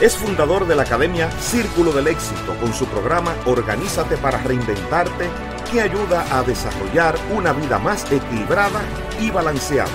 Es 0.00 0.16
fundador 0.16 0.68
de 0.68 0.76
la 0.76 0.82
Academia 0.82 1.28
Círculo 1.40 1.90
del 1.90 2.06
Éxito 2.06 2.54
con 2.60 2.72
su 2.72 2.86
programa 2.86 3.34
Organízate 3.46 4.16
para 4.16 4.38
Reinventarte 4.38 5.28
que 5.72 5.80
ayuda 5.80 6.24
a 6.38 6.44
desarrollar 6.44 7.16
una 7.34 7.52
vida 7.52 7.80
más 7.80 8.04
equilibrada 8.12 8.80
y 9.20 9.32
balanceada. 9.32 9.90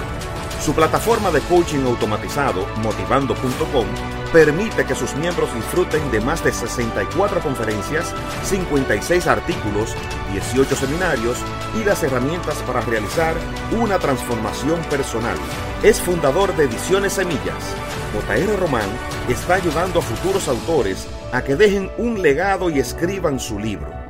Su 0.61 0.73
plataforma 0.75 1.31
de 1.31 1.39
coaching 1.41 1.85
automatizado, 1.85 2.67
motivando.com, 2.83 3.85
permite 4.33 4.85
que 4.85 4.93
sus 4.93 5.15
miembros 5.15 5.53
disfruten 5.55 6.11
de 6.11 6.19
más 6.19 6.43
de 6.43 6.51
64 6.51 7.39
conferencias, 7.39 8.13
56 8.43 9.25
artículos, 9.27 9.95
18 10.33 10.75
seminarios 10.75 11.37
y 11.79 11.85
las 11.85 12.03
herramientas 12.03 12.57
para 12.67 12.81
realizar 12.81 13.35
una 13.71 13.99
transformación 13.99 14.81
personal. 14.89 15.37
Es 15.81 16.01
fundador 16.01 16.53
de 16.57 16.65
Ediciones 16.65 17.13
Semillas. 17.13 17.73
JR 18.13 18.59
Román 18.59 18.89
está 19.27 19.55
ayudando 19.55 19.99
a 19.99 20.03
futuros 20.03 20.47
autores 20.47 21.07
a 21.31 21.43
que 21.43 21.55
dejen 21.55 21.91
un 21.97 22.21
legado 22.21 22.69
y 22.69 22.79
escriban 22.79 23.39
su 23.39 23.59
libro 23.59 24.03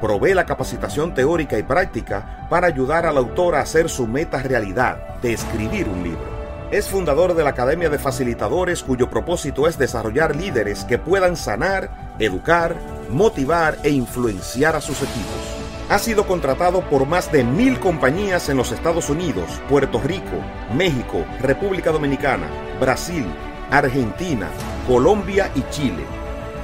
provee 0.00 0.34
la 0.34 0.46
capacitación 0.46 1.14
teórica 1.14 1.58
y 1.58 1.62
práctica 1.62 2.46
para 2.48 2.66
ayudar 2.66 3.06
al 3.06 3.18
autor 3.18 3.54
a 3.54 3.60
hacer 3.60 3.88
su 3.88 4.06
meta 4.06 4.42
realidad 4.42 5.18
de 5.20 5.34
escribir 5.34 5.88
un 5.88 6.02
libro. 6.02 6.40
Es 6.70 6.88
fundador 6.88 7.34
de 7.34 7.44
la 7.44 7.50
Academia 7.50 7.90
de 7.90 7.98
Facilitadores 7.98 8.82
cuyo 8.82 9.10
propósito 9.10 9.68
es 9.68 9.76
desarrollar 9.76 10.36
líderes 10.36 10.84
que 10.84 10.98
puedan 10.98 11.36
sanar, 11.36 12.14
educar, 12.18 12.76
motivar 13.10 13.76
e 13.82 13.90
influenciar 13.90 14.76
a 14.76 14.80
sus 14.80 15.02
equipos. 15.02 15.56
Ha 15.88 15.98
sido 15.98 16.24
contratado 16.26 16.82
por 16.82 17.06
más 17.06 17.32
de 17.32 17.42
mil 17.42 17.80
compañías 17.80 18.48
en 18.48 18.56
los 18.56 18.70
Estados 18.70 19.10
Unidos, 19.10 19.60
Puerto 19.68 20.00
Rico, 20.00 20.36
México, 20.72 21.24
República 21.40 21.90
Dominicana, 21.90 22.46
Brasil, 22.80 23.26
Argentina, 23.70 24.50
Colombia 24.86 25.50
y 25.54 25.62
Chile 25.70 26.20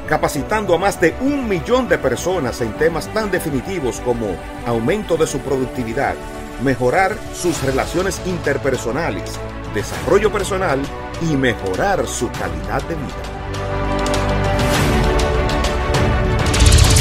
capacitando 0.06 0.74
a 0.74 0.78
más 0.78 1.00
de 1.00 1.14
un 1.20 1.48
millón 1.48 1.88
de 1.88 1.98
personas 1.98 2.60
en 2.60 2.72
temas 2.78 3.12
tan 3.12 3.30
definitivos 3.30 4.00
como 4.00 4.36
aumento 4.64 5.16
de 5.16 5.26
su 5.26 5.40
productividad, 5.40 6.14
mejorar 6.62 7.16
sus 7.34 7.60
relaciones 7.62 8.20
interpersonales, 8.26 9.38
desarrollo 9.74 10.32
personal 10.32 10.80
y 11.22 11.36
mejorar 11.36 12.06
su 12.06 12.30
calidad 12.30 12.82
de 12.82 12.94
vida. 12.94 13.22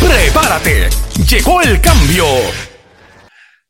¡Prepárate! 0.02 0.90
¡Llegó 1.30 1.62
el 1.62 1.80
cambio! 1.82 2.26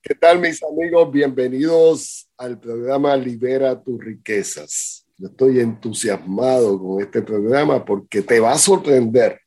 ¿Qué 0.02 0.16
tal 0.16 0.40
mis 0.40 0.62
amigos? 0.64 1.12
Bienvenidos 1.12 2.30
al 2.38 2.60
programa 2.60 3.16
Libera 3.16 3.82
tus 3.82 4.00
riquezas. 4.04 5.05
Yo 5.18 5.28
estoy 5.28 5.62
entusiasmado 5.62 6.78
con 6.78 7.02
este 7.02 7.22
programa 7.22 7.86
porque 7.86 8.22
te 8.22 8.40
va 8.42 8.52
a 8.52 8.58
sorprender 8.58 9.40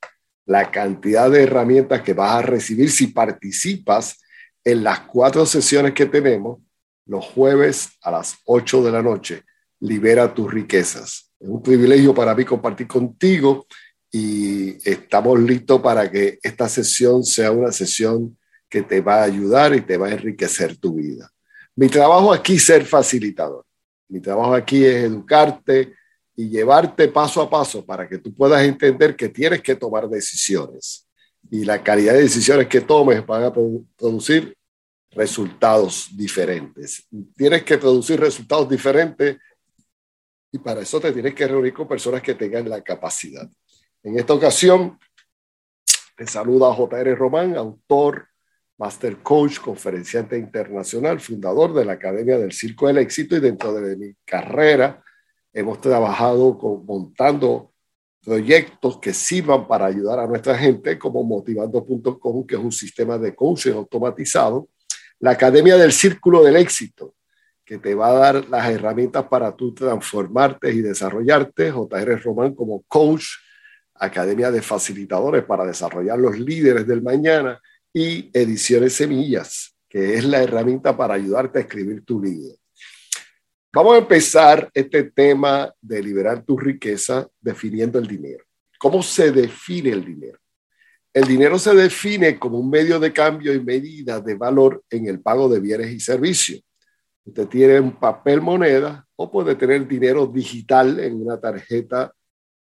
la 0.46 0.70
cantidad 0.70 1.30
de 1.30 1.42
herramientas 1.42 2.00
que 2.00 2.14
vas 2.14 2.36
a 2.36 2.42
recibir 2.42 2.90
si 2.90 3.08
participas 3.08 4.18
en 4.64 4.82
las 4.82 5.00
cuatro 5.00 5.44
sesiones 5.44 5.92
que 5.92 6.06
tenemos 6.06 6.58
los 7.04 7.24
jueves 7.26 7.90
a 8.02 8.10
las 8.10 8.36
8 8.46 8.82
de 8.82 8.92
la 8.92 9.02
noche. 9.02 9.42
Libera 9.80 10.32
tus 10.32 10.50
riquezas. 10.50 11.32
Es 11.38 11.48
un 11.48 11.62
privilegio 11.62 12.14
para 12.14 12.34
mí 12.34 12.46
compartir 12.46 12.86
contigo 12.86 13.66
y 14.10 14.76
estamos 14.88 15.38
listos 15.38 15.82
para 15.82 16.10
que 16.10 16.38
esta 16.42 16.66
sesión 16.66 17.24
sea 17.24 17.52
una 17.52 17.72
sesión 17.72 18.38
que 18.70 18.82
te 18.82 19.02
va 19.02 19.20
a 19.20 19.24
ayudar 19.24 19.74
y 19.74 19.82
te 19.82 19.98
va 19.98 20.08
a 20.08 20.12
enriquecer 20.12 20.78
tu 20.78 20.94
vida. 20.94 21.30
Mi 21.76 21.88
trabajo 21.88 22.32
aquí 22.32 22.54
es 22.56 22.64
ser 22.64 22.86
facilitador. 22.86 23.67
Mi 24.08 24.20
trabajo 24.20 24.54
aquí 24.54 24.84
es 24.84 25.04
educarte 25.04 25.94
y 26.34 26.48
llevarte 26.48 27.08
paso 27.08 27.42
a 27.42 27.50
paso 27.50 27.84
para 27.84 28.08
que 28.08 28.18
tú 28.18 28.34
puedas 28.34 28.62
entender 28.62 29.16
que 29.16 29.28
tienes 29.28 29.60
que 29.60 29.74
tomar 29.74 30.08
decisiones. 30.08 31.06
Y 31.50 31.64
la 31.64 31.82
calidad 31.82 32.14
de 32.14 32.22
decisiones 32.22 32.68
que 32.68 32.80
tomes 32.80 33.24
van 33.26 33.44
a 33.44 33.52
producir 33.52 34.56
resultados 35.10 36.08
diferentes. 36.16 37.06
Tienes 37.36 37.64
que 37.64 37.78
producir 37.78 38.20
resultados 38.20 38.68
diferentes 38.68 39.36
y 40.52 40.58
para 40.58 40.80
eso 40.80 41.00
te 41.00 41.12
tienes 41.12 41.34
que 41.34 41.46
reunir 41.46 41.74
con 41.74 41.88
personas 41.88 42.22
que 42.22 42.34
tengan 42.34 42.68
la 42.68 42.82
capacidad. 42.82 43.48
En 44.02 44.18
esta 44.18 44.32
ocasión, 44.32 44.98
te 46.16 46.26
saluda 46.26 46.72
J.R. 46.72 47.14
Román, 47.14 47.56
autor 47.56 48.27
Master 48.78 49.16
Coach, 49.18 49.58
conferenciante 49.58 50.38
internacional, 50.38 51.20
fundador 51.20 51.74
de 51.74 51.84
la 51.84 51.94
Academia 51.94 52.38
del 52.38 52.52
Circo 52.52 52.86
del 52.86 52.98
Éxito 52.98 53.36
y 53.36 53.40
dentro 53.40 53.74
de 53.74 53.96
mi 53.96 54.14
carrera 54.24 55.02
hemos 55.52 55.80
trabajado 55.80 56.56
con, 56.56 56.86
montando 56.86 57.72
proyectos 58.24 58.98
que 58.98 59.12
sirvan 59.12 59.66
para 59.66 59.86
ayudar 59.86 60.20
a 60.20 60.26
nuestra 60.28 60.56
gente 60.56 60.96
como 60.96 61.24
motivando.com, 61.24 62.46
que 62.46 62.54
es 62.54 62.60
un 62.60 62.70
sistema 62.70 63.18
de 63.18 63.34
coaching 63.34 63.72
automatizado, 63.72 64.68
la 65.18 65.32
Academia 65.32 65.76
del 65.76 65.92
Círculo 65.92 66.44
del 66.44 66.56
Éxito, 66.56 67.16
que 67.64 67.78
te 67.78 67.94
va 67.96 68.08
a 68.10 68.12
dar 68.12 68.48
las 68.48 68.70
herramientas 68.70 69.24
para 69.24 69.56
tú 69.56 69.74
transformarte 69.74 70.72
y 70.72 70.82
desarrollarte, 70.82 71.72
JR 71.72 72.22
Román 72.22 72.54
como 72.54 72.82
coach, 72.86 73.24
Academia 73.94 74.52
de 74.52 74.62
Facilitadores 74.62 75.44
para 75.44 75.66
desarrollar 75.66 76.18
los 76.18 76.38
líderes 76.38 76.86
del 76.86 77.02
mañana 77.02 77.60
y 77.92 78.30
Ediciones 78.32 78.94
Semillas, 78.94 79.74
que 79.88 80.14
es 80.14 80.24
la 80.24 80.42
herramienta 80.42 80.96
para 80.96 81.14
ayudarte 81.14 81.58
a 81.58 81.62
escribir 81.62 82.04
tu 82.04 82.22
libro. 82.22 82.54
Vamos 83.72 83.94
a 83.94 83.98
empezar 83.98 84.70
este 84.72 85.04
tema 85.04 85.72
de 85.80 86.02
liberar 86.02 86.44
tu 86.44 86.58
riqueza 86.58 87.28
definiendo 87.40 87.98
el 87.98 88.06
dinero. 88.06 88.44
¿Cómo 88.78 89.02
se 89.02 89.30
define 89.30 89.90
el 89.90 90.04
dinero? 90.04 90.38
El 91.12 91.24
dinero 91.24 91.58
se 91.58 91.74
define 91.74 92.38
como 92.38 92.58
un 92.58 92.70
medio 92.70 93.00
de 93.00 93.12
cambio 93.12 93.52
y 93.52 93.60
medida 93.60 94.20
de 94.20 94.34
valor 94.34 94.82
en 94.90 95.06
el 95.06 95.20
pago 95.20 95.48
de 95.48 95.60
bienes 95.60 95.90
y 95.90 96.00
servicios. 96.00 96.62
Usted 97.24 97.46
tiene 97.48 97.80
un 97.80 97.98
papel 97.98 98.40
moneda 98.40 99.06
o 99.16 99.30
puede 99.30 99.54
tener 99.54 99.86
dinero 99.86 100.26
digital 100.26 100.98
en 101.00 101.20
una 101.20 101.40
tarjeta 101.40 102.12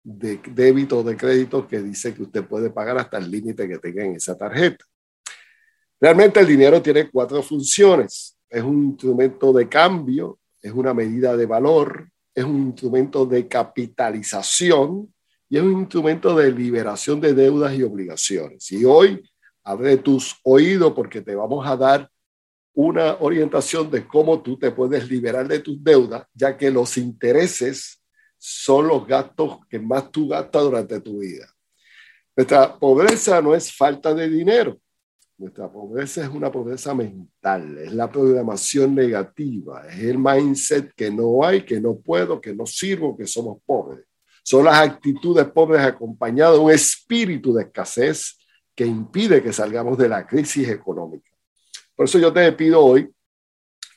de 0.02 0.40
débito 0.52 1.00
o 1.00 1.02
de 1.02 1.16
crédito 1.16 1.66
que 1.66 1.82
dice 1.82 2.14
que 2.14 2.22
usted 2.22 2.44
puede 2.44 2.70
pagar 2.70 2.96
hasta 2.98 3.19
el 3.19 3.31
límite 3.31 3.69
que 3.69 3.78
tenga 3.78 4.04
en 4.04 4.16
esa 4.16 4.37
tarjeta. 4.37 4.84
Realmente 6.04 6.38
el 6.38 6.46
dinero 6.46 6.82
tiene 6.82 7.08
cuatro 7.10 7.42
funciones. 7.42 8.36
Es 8.50 8.62
un 8.62 8.88
instrumento 8.88 9.54
de 9.54 9.66
cambio, 9.66 10.38
es 10.60 10.70
una 10.70 10.92
medida 10.92 11.34
de 11.34 11.46
valor, 11.46 12.10
es 12.34 12.44
un 12.44 12.58
instrumento 12.66 13.24
de 13.24 13.48
capitalización 13.48 15.14
y 15.48 15.56
es 15.56 15.62
un 15.62 15.80
instrumento 15.80 16.36
de 16.36 16.52
liberación 16.52 17.22
de 17.22 17.32
deudas 17.32 17.74
y 17.74 17.82
obligaciones. 17.82 18.70
Y 18.70 18.84
hoy 18.84 19.26
abre 19.62 19.96
tus 19.96 20.36
oídos 20.42 20.92
porque 20.92 21.22
te 21.22 21.34
vamos 21.34 21.66
a 21.66 21.74
dar 21.74 22.10
una 22.74 23.16
orientación 23.20 23.90
de 23.90 24.06
cómo 24.06 24.42
tú 24.42 24.58
te 24.58 24.72
puedes 24.72 25.08
liberar 25.08 25.48
de 25.48 25.60
tus 25.60 25.82
deudas, 25.82 26.26
ya 26.34 26.54
que 26.54 26.70
los 26.70 26.98
intereses 26.98 28.04
son 28.36 28.88
los 28.88 29.06
gastos 29.06 29.60
que 29.70 29.78
más 29.78 30.10
tú 30.10 30.28
gastas 30.28 30.64
durante 30.64 31.00
tu 31.00 31.20
vida. 31.20 31.46
Nuestra 32.36 32.78
pobreza 32.78 33.40
no 33.40 33.54
es 33.54 33.74
falta 33.74 34.12
de 34.12 34.28
dinero, 34.28 34.78
nuestra 35.36 35.70
pobreza 35.70 36.22
es 36.22 36.28
una 36.28 36.50
pobreza 36.50 36.94
mental, 36.94 37.78
es 37.78 37.92
la 37.92 38.10
programación 38.10 38.94
negativa, 38.94 39.86
es 39.88 39.98
el 40.04 40.19
mindset 40.19 40.92
que 40.94 41.10
no 41.10 41.44
hay, 41.44 41.64
que 41.64 41.81
no 41.81 41.96
puedo, 41.96 42.40
que 42.40 42.54
no 42.54 42.66
sirvo, 42.66 43.16
que 43.16 43.26
somos 43.26 43.58
pobres. 43.66 44.04
Son 44.44 44.64
las 44.64 44.76
actitudes 44.76 45.46
pobres 45.46 45.82
acompañadas 45.82 46.54
de 46.54 46.60
un 46.60 46.70
espíritu 46.70 47.52
de 47.54 47.64
escasez 47.64 48.38
que 48.75 48.84
impide 48.84 49.42
que 49.42 49.52
salgamos 49.52 49.98
de 49.98 50.08
la 50.08 50.26
crisis 50.26 50.69
económica. 50.69 51.31
Por 51.96 52.06
eso 52.06 52.19
yo 52.19 52.32
te 52.32 52.50
pido 52.52 52.84
hoy 52.84 53.10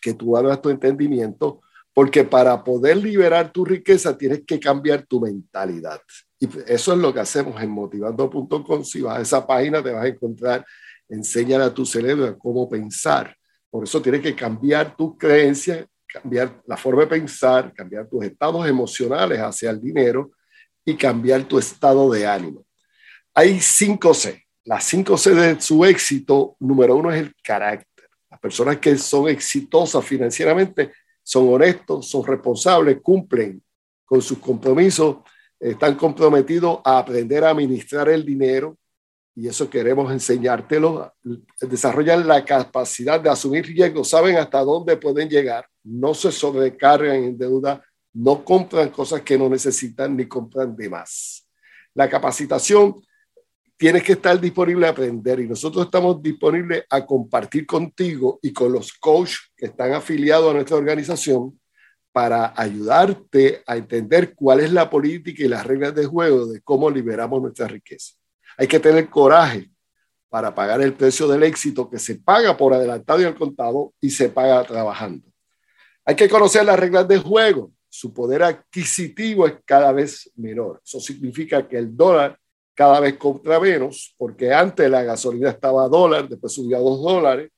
que 0.01 0.13
tú 0.13 0.37
hagas 0.37 0.61
tu 0.61 0.69
entendimiento, 0.69 1.61
porque 1.93 2.23
para 2.23 2.63
poder 2.63 2.97
liberar 2.97 3.51
tu 3.51 3.65
riqueza 3.65 4.17
tienes 4.17 4.43
que 4.45 4.59
cambiar 4.59 5.05
tu 5.05 5.19
mentalidad. 5.19 5.99
Y 6.39 6.47
eso 6.67 6.93
es 6.93 6.99
lo 6.99 7.13
que 7.13 7.19
hacemos 7.19 7.61
en 7.61 7.71
motivando.com. 7.71 8.83
Si 8.83 9.01
vas 9.01 9.17
a 9.17 9.21
esa 9.21 9.47
página 9.47 9.83
te 9.83 9.91
vas 9.91 10.03
a 10.03 10.07
encontrar 10.07 10.65
enseñar 11.09 11.61
a 11.61 11.73
tu 11.73 11.85
cerebro 11.85 12.37
cómo 12.37 12.69
pensar. 12.69 13.35
Por 13.69 13.83
eso 13.83 14.01
tienes 14.01 14.21
que 14.21 14.35
cambiar 14.35 14.95
tus 14.95 15.17
creencias, 15.17 15.85
cambiar 16.07 16.61
la 16.65 16.77
forma 16.77 17.01
de 17.01 17.07
pensar, 17.07 17.73
cambiar 17.73 18.07
tus 18.07 18.23
estados 18.23 18.67
emocionales 18.67 19.39
hacia 19.39 19.69
el 19.69 19.81
dinero 19.81 20.31
y 20.85 20.95
cambiar 20.95 21.43
tu 21.43 21.59
estado 21.59 22.09
de 22.11 22.25
ánimo. 22.25 22.65
Hay 23.33 23.59
cinco 23.59 24.13
C. 24.13 24.43
Las 24.63 24.83
cinco 24.83 25.17
C 25.17 25.33
de 25.33 25.61
su 25.61 25.85
éxito, 25.85 26.55
número 26.59 26.95
uno 26.95 27.11
es 27.11 27.21
el 27.21 27.33
carácter. 27.43 28.09
Las 28.29 28.39
personas 28.39 28.77
que 28.77 28.97
son 28.97 29.29
exitosas 29.29 30.03
financieramente 30.03 30.91
son 31.23 31.53
honestos, 31.53 32.09
son 32.09 32.25
responsables, 32.25 32.99
cumplen 33.01 33.61
con 34.05 34.21
sus 34.21 34.37
compromisos, 34.39 35.17
están 35.59 35.95
comprometidos 35.95 36.79
a 36.83 36.99
aprender 36.99 37.43
a 37.43 37.49
administrar 37.49 38.09
el 38.09 38.25
dinero, 38.25 38.77
y 39.39 39.47
eso 39.47 39.69
queremos 39.69 40.11
enseñártelo, 40.11 41.13
desarrollan 41.61 42.27
la 42.27 42.43
capacidad 42.43 43.21
de 43.21 43.29
asumir 43.29 43.67
riesgos, 43.67 44.09
saben 44.09 44.35
hasta 44.35 44.61
dónde 44.61 44.97
pueden 44.97 45.29
llegar, 45.29 45.67
no 45.83 46.15
se 46.15 46.31
sobrecargan 46.31 47.17
en 47.17 47.37
deuda, 47.37 47.85
no 48.13 48.43
compran 48.43 48.89
cosas 48.89 49.21
que 49.21 49.37
no 49.37 49.47
necesitan 49.47 50.17
ni 50.17 50.25
compran 50.27 50.75
de 50.75 50.89
más. 50.89 51.47
La 51.93 52.09
capacitación 52.09 52.95
tiene 53.77 54.01
que 54.01 54.13
estar 54.13 54.41
disponible 54.41 54.87
a 54.87 54.89
aprender 54.89 55.39
y 55.39 55.47
nosotros 55.47 55.85
estamos 55.85 56.19
disponibles 56.19 56.85
a 56.89 57.05
compartir 57.05 57.67
contigo 57.67 58.39
y 58.41 58.51
con 58.51 58.73
los 58.73 58.91
coaches 58.91 59.51
que 59.55 59.67
están 59.67 59.93
afiliados 59.93 60.49
a 60.49 60.55
nuestra 60.55 60.77
organización 60.77 61.59
para 62.11 62.59
ayudarte 62.59 63.61
a 63.67 63.77
entender 63.77 64.33
cuál 64.33 64.61
es 64.61 64.73
la 64.73 64.89
política 64.89 65.43
y 65.43 65.47
las 65.47 65.63
reglas 65.63 65.93
de 65.93 66.07
juego 66.07 66.47
de 66.47 66.59
cómo 66.61 66.89
liberamos 66.89 67.39
nuestra 67.39 67.67
riqueza. 67.67 68.15
Hay 68.57 68.67
que 68.67 68.79
tener 68.79 69.09
coraje 69.09 69.69
para 70.29 70.53
pagar 70.53 70.81
el 70.81 70.93
precio 70.93 71.27
del 71.27 71.43
éxito 71.43 71.89
que 71.89 71.99
se 71.99 72.15
paga 72.15 72.57
por 72.57 72.73
adelantado 72.73 73.21
y 73.21 73.25
al 73.25 73.35
contado 73.35 73.93
y 74.01 74.09
se 74.09 74.29
paga 74.29 74.63
trabajando. 74.63 75.25
Hay 76.03 76.15
que 76.15 76.27
conocer 76.27 76.65
las 76.65 76.79
reglas 76.79 77.07
de 77.07 77.17
juego. 77.17 77.71
Su 77.89 78.13
poder 78.13 78.43
adquisitivo 78.43 79.47
es 79.47 79.55
cada 79.63 79.91
vez 79.91 80.29
menor. 80.35 80.81
Eso 80.83 80.99
significa 80.99 81.67
que 81.67 81.77
el 81.77 81.95
dólar 81.95 82.37
cada 82.73 82.99
vez 82.99 83.17
compra 83.17 83.59
menos, 83.59 84.13
porque 84.17 84.53
antes 84.53 84.89
la 84.89 85.01
gasolina 85.03 85.49
estaba 85.49 85.85
a 85.85 85.87
dólar, 85.87 86.29
después 86.29 86.53
subió 86.53 86.77
a 86.77 86.79
dos 86.79 87.01
dólares, 87.01 87.49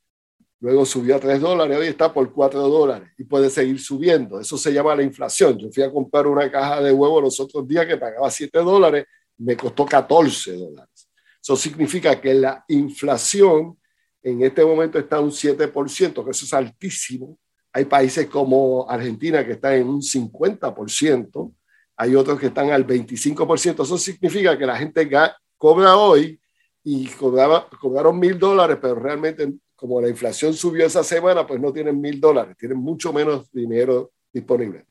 luego 0.62 0.86
subió 0.86 1.18
a 1.18 1.20
tres 1.20 1.42
dólares, 1.42 1.78
hoy 1.78 1.88
está 1.88 2.14
por 2.14 2.32
cuatro 2.32 2.62
dólares 2.62 3.10
y 3.18 3.24
puede 3.26 3.50
seguir 3.50 3.80
subiendo. 3.80 4.40
Eso 4.40 4.58
se 4.58 4.72
llama 4.72 4.96
la 4.96 5.04
inflación. 5.04 5.58
Yo 5.58 5.70
fui 5.72 5.84
a 5.84 5.92
comprar 5.92 6.26
una 6.28 6.50
caja 6.50 6.82
de 6.82 6.92
huevos 6.92 7.22
los 7.22 7.40
otros 7.40 7.68
días 7.68 7.86
que 7.86 7.98
pagaba 7.98 8.32
siete 8.32 8.60
dólares 8.60 9.06
me 9.40 9.58
costó 9.58 9.86
14 9.86 10.54
dólares. 10.56 11.10
Eso 11.42 11.56
significa 11.56 12.20
que 12.20 12.34
la 12.34 12.64
inflación 12.68 13.78
en 14.22 14.44
este 14.44 14.64
momento 14.64 15.00
está 15.00 15.20
un 15.20 15.32
7%, 15.32 16.24
que 16.24 16.32
eso 16.32 16.46
es 16.46 16.54
altísimo. 16.54 17.40
Hay 17.72 17.86
países 17.86 18.28
como 18.28 18.90
Argentina 18.90 19.46
que 19.46 19.54
están 19.54 19.74
en 19.74 19.88
un 19.88 20.02
50%, 20.02 21.54
hay 21.96 22.16
otros 22.16 22.40
que 22.40 22.48
están 22.48 22.72
al 22.72 22.86
25%. 22.86 23.84
Eso 23.84 23.98
significa 23.98 24.58
que 24.58 24.66
la 24.66 24.78
gente 24.78 25.10
cobra 25.58 25.98
hoy 25.98 26.40
y 26.84 27.08
cobraron 27.08 28.20
mil 28.20 28.38
dólares, 28.38 28.78
pero 28.82 28.96
realmente 28.96 29.54
como 29.76 30.02
la 30.02 30.10
inflación 30.10 30.54
subió 30.54 30.86
esa 30.86 31.04
semana, 31.04 31.48
pues 31.48 31.62
no 31.62 31.72
tienen 31.72 32.02
mil 32.02 32.20
dólares, 32.20 32.58
tienen 32.58 32.78
mucho 32.78 33.14
menos 33.14 33.50
dinero 33.52 34.12
disponible. 34.32 34.86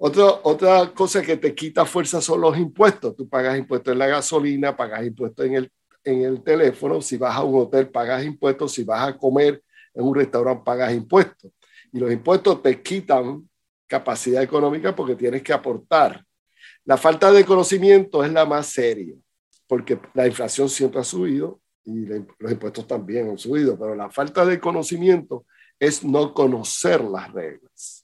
Otra, 0.00 0.92
cosa 0.94 1.22
que 1.22 1.36
te 1.36 1.52
quita 1.56 1.84
fuerza 1.84 2.20
son 2.20 2.40
los 2.40 2.56
impuestos. 2.56 3.16
Tú 3.16 3.28
pagas 3.28 3.58
impuestos 3.58 3.92
en 3.92 3.98
la 3.98 4.06
gasolina, 4.06 4.76
pagas 4.76 5.04
impuestos 5.04 5.44
en 5.44 5.54
el, 5.54 5.72
en 6.04 6.22
el 6.22 6.42
teléfono. 6.44 7.02
Si 7.02 7.16
vas 7.16 7.34
a 7.34 7.42
un 7.42 7.62
hotel, 7.62 7.90
pagas 7.90 8.24
impuestos. 8.24 8.72
Si 8.72 8.84
vas 8.84 9.08
a 9.08 9.18
comer 9.18 9.60
en 9.92 10.04
un 10.04 10.14
restaurante, 10.14 10.62
pagas 10.64 10.94
impuestos. 10.94 11.50
Y 11.92 11.98
los 11.98 12.12
impuestos 12.12 12.62
te 12.62 12.80
quitan 12.80 13.48
capacidad 13.88 14.40
económica 14.40 14.94
porque 14.94 15.16
tienes 15.16 15.42
que 15.42 15.52
aportar. 15.52 16.24
La 16.84 16.96
falta 16.96 17.32
de 17.32 17.44
conocimiento 17.44 18.22
es 18.22 18.32
la 18.32 18.46
más 18.46 18.68
seria, 18.68 19.16
porque 19.66 19.98
la 20.14 20.28
inflación 20.28 20.68
siempre 20.68 21.00
ha 21.00 21.04
subido 21.04 21.60
y 21.84 22.06
los 22.06 22.52
impuestos 22.52 22.86
también 22.86 23.30
han 23.30 23.38
subido, 23.38 23.78
pero 23.78 23.94
la 23.94 24.10
falta 24.10 24.44
de 24.44 24.60
conocimiento 24.60 25.44
es 25.78 26.04
no 26.04 26.32
conocer 26.34 27.02
las 27.02 27.32
reglas 27.32 27.97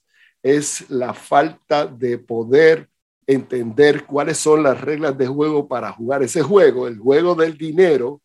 es 0.45 0.87
la 0.91 1.15
falta 1.15 1.87
de 1.87 2.19
poder 2.19 2.87
entender 3.25 4.05
cuáles 4.05 4.37
son 4.37 4.61
las 4.61 4.79
reglas 4.79 5.17
de 5.17 5.25
juego 5.25 5.67
para 5.67 5.91
jugar 5.91 6.21
ese 6.21 6.43
juego. 6.43 6.87
El 6.87 6.99
juego 6.99 7.33
del 7.33 7.57
dinero 7.57 8.21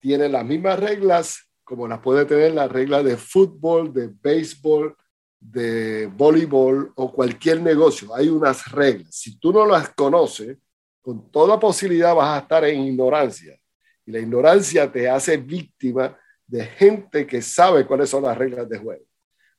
tiene 0.00 0.30
las 0.30 0.46
mismas 0.46 0.80
reglas 0.80 1.46
como 1.64 1.86
las 1.86 2.00
puede 2.00 2.24
tener 2.24 2.54
la 2.54 2.68
regla 2.68 3.02
de 3.02 3.18
fútbol, 3.18 3.92
de 3.92 4.08
béisbol, 4.08 4.96
de 5.38 6.06
voleibol 6.06 6.90
o 6.96 7.12
cualquier 7.12 7.60
negocio. 7.60 8.14
Hay 8.14 8.30
unas 8.30 8.72
reglas. 8.72 9.14
Si 9.14 9.38
tú 9.38 9.52
no 9.52 9.66
las 9.66 9.90
conoces, 9.90 10.56
con 11.02 11.30
toda 11.30 11.60
posibilidad 11.60 12.14
vas 12.14 12.38
a 12.38 12.42
estar 12.44 12.64
en 12.64 12.80
ignorancia. 12.80 13.60
Y 14.06 14.12
la 14.12 14.20
ignorancia 14.20 14.90
te 14.90 15.06
hace 15.06 15.36
víctima 15.36 16.16
de 16.46 16.64
gente 16.64 17.26
que 17.26 17.42
sabe 17.42 17.86
cuáles 17.86 18.08
son 18.08 18.22
las 18.22 18.38
reglas 18.38 18.66
de 18.66 18.78
juego. 18.78 19.07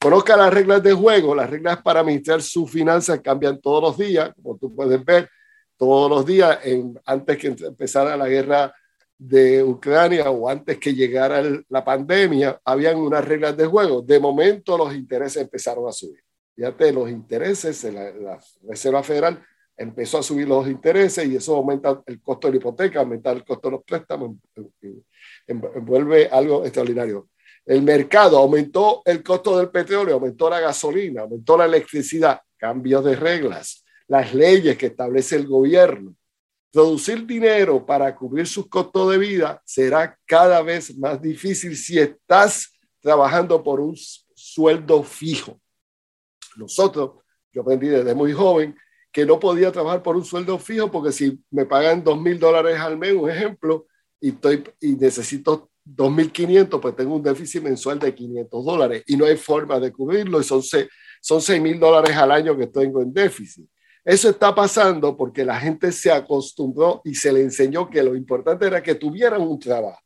Conozca 0.01 0.38
las 0.38 0.54
reglas 0.54 0.81
de 0.81 0.94
juego, 0.94 1.36
las 1.36 1.50
reglas 1.50 1.81
para 1.81 2.00
administrar 2.00 2.42
sus 2.42 2.72
finanzas 2.72 3.19
cambian 3.19 3.60
todos 3.60 3.84
los 3.84 3.98
días, 3.98 4.31
como 4.42 4.58
tú 4.58 4.74
puedes 4.74 5.03
ver, 5.03 5.29
todos 5.75 6.10
los 6.10 6.25
días, 6.25 6.58
antes 7.06 7.38
que 7.38 7.48
empezara 7.48 8.15
la 8.15 8.29
guerra 8.29 8.74
de 9.18 9.62
Ucrania 9.62 10.29
o 10.29 10.48
antes 10.48 10.77
que 10.77 10.94
llegara 10.94 11.44
la 11.68 11.84
pandemia, 11.84 12.62
habían 12.63 12.96
unas 12.98 13.25
reglas 13.25 13.58
de 13.58 13.65
juego. 13.65 14.01
De 14.01 14.20
momento 14.20 14.77
los 14.77 14.96
intereses 14.96 15.41
empezaron 15.41 15.88
a 15.89 15.91
subir. 15.91 16.24
Fíjate, 16.56 16.94
los 16.94 17.10
intereses, 17.10 17.84
la, 17.84 18.12
la 18.12 18.39
Reserva 18.63 19.03
Federal 19.03 19.44
empezó 19.75 20.20
a 20.20 20.24
subir 20.24 20.48
los 20.48 20.68
intereses 20.68 21.25
y 21.25 21.36
eso 21.36 21.56
aumenta 21.56 22.01
el 22.06 22.22
costo 22.22 22.48
de 22.48 22.53
la 22.53 22.58
hipoteca, 22.58 23.00
aumenta 23.00 23.32
el 23.32 23.44
costo 23.46 23.70
de 23.70 23.72
los 23.72 23.84
préstamos, 23.84 24.38
envuelve 25.48 26.27
algo 26.29 26.63
extraordinario. 26.63 27.29
El 27.70 27.84
mercado 27.84 28.40
aumentó 28.40 29.04
el 29.06 29.22
costo 29.22 29.56
del 29.56 29.70
petróleo, 29.70 30.16
aumentó 30.16 30.50
la 30.50 30.60
gasolina, 30.60 31.22
aumentó 31.22 31.56
la 31.56 31.66
electricidad, 31.66 32.42
cambios 32.58 33.06
de 33.06 33.16
reglas, 33.16 33.86
las 34.08 34.34
leyes 34.34 34.76
que 34.76 34.88
establece 34.88 35.36
el 35.36 35.46
gobierno. 35.46 36.16
Producir 36.72 37.28
dinero 37.28 37.86
para 37.86 38.16
cubrir 38.16 38.48
sus 38.48 38.68
costos 38.68 39.12
de 39.12 39.20
vida 39.20 39.62
será 39.64 40.18
cada 40.26 40.64
vez 40.64 40.98
más 40.98 41.22
difícil 41.22 41.78
si 41.78 42.00
estás 42.00 42.74
trabajando 43.00 43.62
por 43.62 43.80
un 43.80 43.96
sueldo 44.34 45.04
fijo. 45.04 45.62
Nosotros, 46.56 47.24
yo 47.54 47.62
aprendí 47.62 47.88
desde 47.88 48.16
muy 48.16 48.34
joven 48.34 48.76
que 49.12 49.28
no 49.28 49.40
podía 49.40 49.72
trabajar 49.72 50.02
por 50.02 50.16
un 50.16 50.26
sueldo 50.26 50.58
fijo 50.58 50.90
porque 50.90 51.12
si 51.12 51.40
me 51.52 51.68
pagan 51.68 52.04
dos 52.04 52.20
mil 52.20 52.40
dólares 52.40 52.80
al 52.80 52.98
mes, 52.98 53.14
un 53.14 53.30
ejemplo, 53.30 53.86
y, 54.20 54.30
estoy, 54.30 54.64
y 54.82 54.94
necesito 54.94 55.70
2.500, 55.96 56.79
pues 56.79 56.96
tengo 56.96 57.15
un 57.15 57.24
déficit 57.24 57.63
mensual 57.63 58.00
de 58.00 58.13
500 58.13 58.65
dólares 58.65 59.03
y 59.08 59.17
no 59.17 59.25
hay 59.25 59.38
forma 59.38 59.79
de 59.79 59.91
cubrirlo 59.91 60.39
y 60.39 60.43
son 60.43 60.62
6 60.62 61.62
mil 61.62 61.79
dólares 61.79 62.15
al 62.15 62.31
año 62.31 62.58
que 62.58 62.67
tengo 62.67 63.01
en 63.01 63.13
déficit. 63.13 63.67
Eso 64.03 64.29
está 64.29 64.55
pasando 64.55 65.15
porque 65.15 65.43
la 65.43 65.60
gente 65.60 65.91
se 65.91 66.12
acostumbró 66.12 67.01
y 67.03 67.15
se 67.15 67.31
le 67.31 67.41
enseñó 67.41 67.89
que 67.89 68.01
lo 68.01 68.15
importante 68.15 68.65
era 68.65 68.81
que 68.81 68.96
tuvieran 68.96 69.41
un 69.41 69.60
trabajo. 69.60 70.01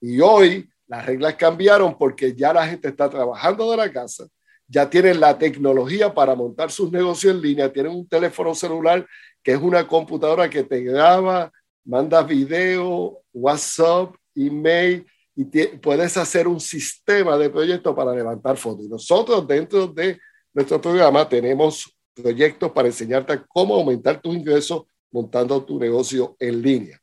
Y 0.00 0.20
hoy 0.20 0.68
las 0.86 1.06
reglas 1.06 1.34
cambiaron 1.34 1.96
porque 1.96 2.34
ya 2.34 2.52
la 2.52 2.66
gente 2.66 2.88
está 2.88 3.08
trabajando 3.08 3.70
de 3.70 3.76
la 3.78 3.90
casa, 3.90 4.26
ya 4.68 4.88
tienen 4.88 5.20
la 5.20 5.38
tecnología 5.38 6.12
para 6.12 6.34
montar 6.34 6.70
sus 6.70 6.92
negocios 6.92 7.34
en 7.34 7.40
línea, 7.40 7.72
tienen 7.72 7.92
un 7.92 8.08
teléfono 8.08 8.54
celular 8.54 9.06
que 9.42 9.52
es 9.52 9.58
una 9.58 9.86
computadora 9.86 10.48
que 10.48 10.62
te 10.62 10.82
graba, 10.82 11.50
manda 11.84 12.22
video, 12.22 13.22
WhatsApp, 13.32 14.14
email 14.34 15.06
y 15.36 15.44
puedes 15.78 16.16
hacer 16.16 16.46
un 16.46 16.60
sistema 16.60 17.36
de 17.36 17.50
proyectos 17.50 17.94
para 17.94 18.14
levantar 18.14 18.56
fondos. 18.56 18.86
Y 18.86 18.88
nosotros 18.88 19.46
dentro 19.46 19.88
de 19.88 20.18
nuestro 20.52 20.80
programa 20.80 21.28
tenemos 21.28 21.92
proyectos 22.14 22.70
para 22.70 22.88
enseñarte 22.88 23.40
cómo 23.48 23.74
aumentar 23.74 24.20
tus 24.20 24.36
ingresos 24.36 24.84
montando 25.10 25.64
tu 25.64 25.78
negocio 25.78 26.36
en 26.38 26.62
línea. 26.62 27.00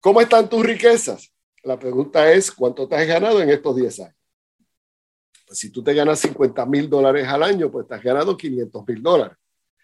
¿Cómo 0.00 0.20
están 0.20 0.48
tus 0.48 0.64
riquezas? 0.64 1.32
La 1.62 1.78
pregunta 1.78 2.32
es, 2.32 2.50
¿cuánto 2.50 2.88
te 2.88 2.96
has 2.96 3.06
ganado 3.06 3.42
en 3.42 3.50
estos 3.50 3.76
10 3.76 4.00
años? 4.00 4.16
Pues 5.46 5.58
si 5.58 5.70
tú 5.70 5.82
te 5.82 5.92
ganas 5.92 6.20
50 6.20 6.64
mil 6.66 6.88
dólares 6.88 7.26
al 7.26 7.42
año, 7.42 7.70
pues 7.70 7.86
te 7.86 7.94
has 7.94 8.02
ganado 8.02 8.36
500 8.36 8.86
mil 8.86 9.02
dólares. 9.02 9.36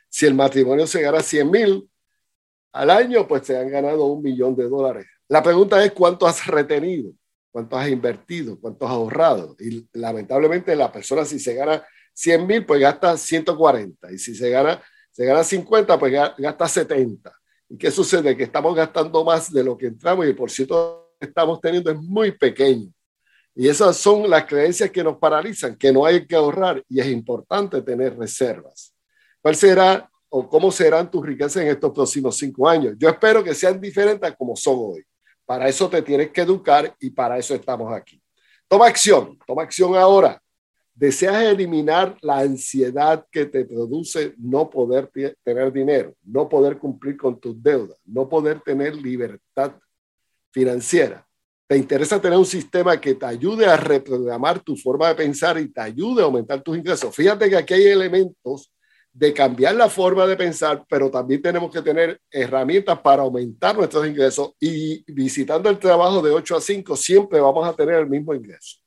Si 0.09 0.25
el 0.25 0.35
matrimonio 0.35 0.87
se 0.87 1.03
gana 1.03 1.21
100 1.21 1.51
mil 1.51 1.91
al 2.73 2.91
año, 2.91 3.27
pues 3.27 3.43
te 3.43 3.57
han 3.57 3.69
ganado 3.69 4.07
un 4.07 4.23
millón 4.23 4.55
de 4.55 4.69
dólares. 4.69 5.07
La 5.29 5.43
pregunta 5.43 5.85
es, 5.85 5.93
¿cuánto 5.93 6.27
has 6.27 6.47
retenido? 6.47 7.13
¿Cuánto 7.51 7.77
has 7.77 7.89
invertido? 7.89 8.61
¿Cuánto 8.61 8.87
has 8.87 8.93
ahorrado? 8.93 9.57
Y 9.59 9.89
lamentablemente 9.95 10.77
la 10.77 10.93
persona 10.93 11.25
si 11.25 11.41
se 11.41 11.55
gana 11.55 11.85
100 12.15 12.47
mil, 12.47 12.65
pues 12.65 12.81
gasta 12.81 13.17
140. 13.17 14.13
Y 14.13 14.19
si 14.19 14.35
se 14.35 14.51
gana, 14.51 14.81
se 15.11 15.25
gana 15.25 15.43
50, 15.43 15.99
pues 15.99 16.13
gasta 16.39 16.69
70. 16.69 17.33
¿Y 17.69 17.77
qué 17.77 17.91
sucede? 17.91 18.37
Que 18.37 18.45
estamos 18.45 18.75
gastando 18.77 19.25
más 19.25 19.53
de 19.53 19.65
lo 19.65 19.77
que 19.77 19.87
entramos 19.87 20.25
y 20.25 20.29
el 20.29 20.37
por 20.37 20.51
ciento 20.51 21.15
que 21.19 21.27
estamos 21.27 21.61
teniendo 21.61 21.91
es 21.91 21.99
muy 21.99 22.33
pequeño. 22.33 22.93
Y 23.55 23.69
esas 23.69 23.97
son 23.97 24.29
las 24.29 24.45
creencias 24.45 24.91
que 24.91 25.03
nos 25.03 25.17
paralizan, 25.17 25.77
que 25.77 25.91
no 25.91 26.05
hay 26.05 26.27
que 26.27 26.37
ahorrar 26.37 26.85
y 26.89 27.01
es 27.01 27.07
importante 27.07 27.81
tener 27.83 28.17
reservas. 28.17 28.95
¿Cuál 29.41 29.57
será 29.57 30.11
o 30.29 30.49
cómo 30.49 30.71
serán 30.71 31.11
tus 31.11 31.25
riquezas 31.25 31.63
en 31.63 31.69
estos 31.69 31.91
próximos 31.91 32.37
cinco 32.37 32.69
años? 32.69 32.95
Yo 32.99 33.09
espero 33.09 33.43
que 33.43 33.55
sean 33.55 33.81
diferentes 33.81 34.31
a 34.31 34.35
como 34.37 34.55
son 34.55 34.77
hoy. 34.79 35.07
Para 35.47 35.69
eso 35.69 35.89
te 35.89 36.03
tienes 36.03 36.31
que 36.31 36.41
educar 36.43 36.95
y 37.01 37.11
para 37.11 37.39
eso 37.39 37.55
estamos 37.55 37.93
aquí. 37.93 38.21
Toma 38.69 38.87
acción, 38.87 39.39
toma 39.47 39.63
acción 39.63 39.95
ahora. 39.95 40.43
Deseas 40.93 41.43
eliminar 41.45 42.17
la 42.21 42.39
ansiedad 42.39 43.25
que 43.31 43.47
te 43.47 43.65
produce 43.65 44.35
no 44.39 44.69
poder 44.69 45.11
tener 45.45 45.73
dinero, 45.73 46.15
no 46.25 46.49
poder 46.49 46.79
cumplir 46.79 47.17
con 47.17 47.39
tus 47.39 47.63
deudas, 47.63 47.99
no 48.05 48.29
poder 48.29 48.61
tener 48.61 48.97
libertad 48.97 49.73
financiera. 50.51 51.25
Te 51.69 51.77
interesa 51.77 52.21
tener 52.21 52.39
un 52.39 52.47
sistema 52.47 53.01
que 53.01 53.15
te 53.15 53.27
ayude 53.27 53.67
a 53.67 53.77
reprogramar 53.77 54.61
tu 54.61 54.77
forma 54.77 55.09
de 55.09 55.17
pensar 55.17 55.59
y 55.59 55.69
te 55.69 55.81
ayude 55.81 56.23
a 56.23 56.25
aumentar 56.25 56.63
tus 56.63 56.77
ingresos. 56.77 57.15
Fíjate 57.15 57.51
que 57.51 57.57
aquí 57.57 57.75
hay 57.75 57.87
elementos 57.89 58.73
de 59.17 59.33
cambiar 59.33 59.75
la 59.75 59.89
forma 59.89 60.27
de 60.27 60.37
pensar, 60.37 60.85
pero 60.89 61.11
también 61.11 61.41
tenemos 61.41 61.73
que 61.73 61.81
tener 61.81 62.21
herramientas 62.31 62.99
para 63.01 63.23
aumentar 63.23 63.77
nuestros 63.77 64.07
ingresos 64.07 64.53
y 64.61 65.11
visitando 65.13 65.71
el 65.71 65.79
trabajo 65.79 66.21
de 66.21 66.31
8 66.31 66.57
a 66.57 66.61
5 66.61 66.97
siempre 66.97 67.41
vamos 67.41 67.67
a 67.67 67.73
tener 67.73 67.95
el 67.95 68.09
mismo 68.09 68.35
ingreso 68.35 68.79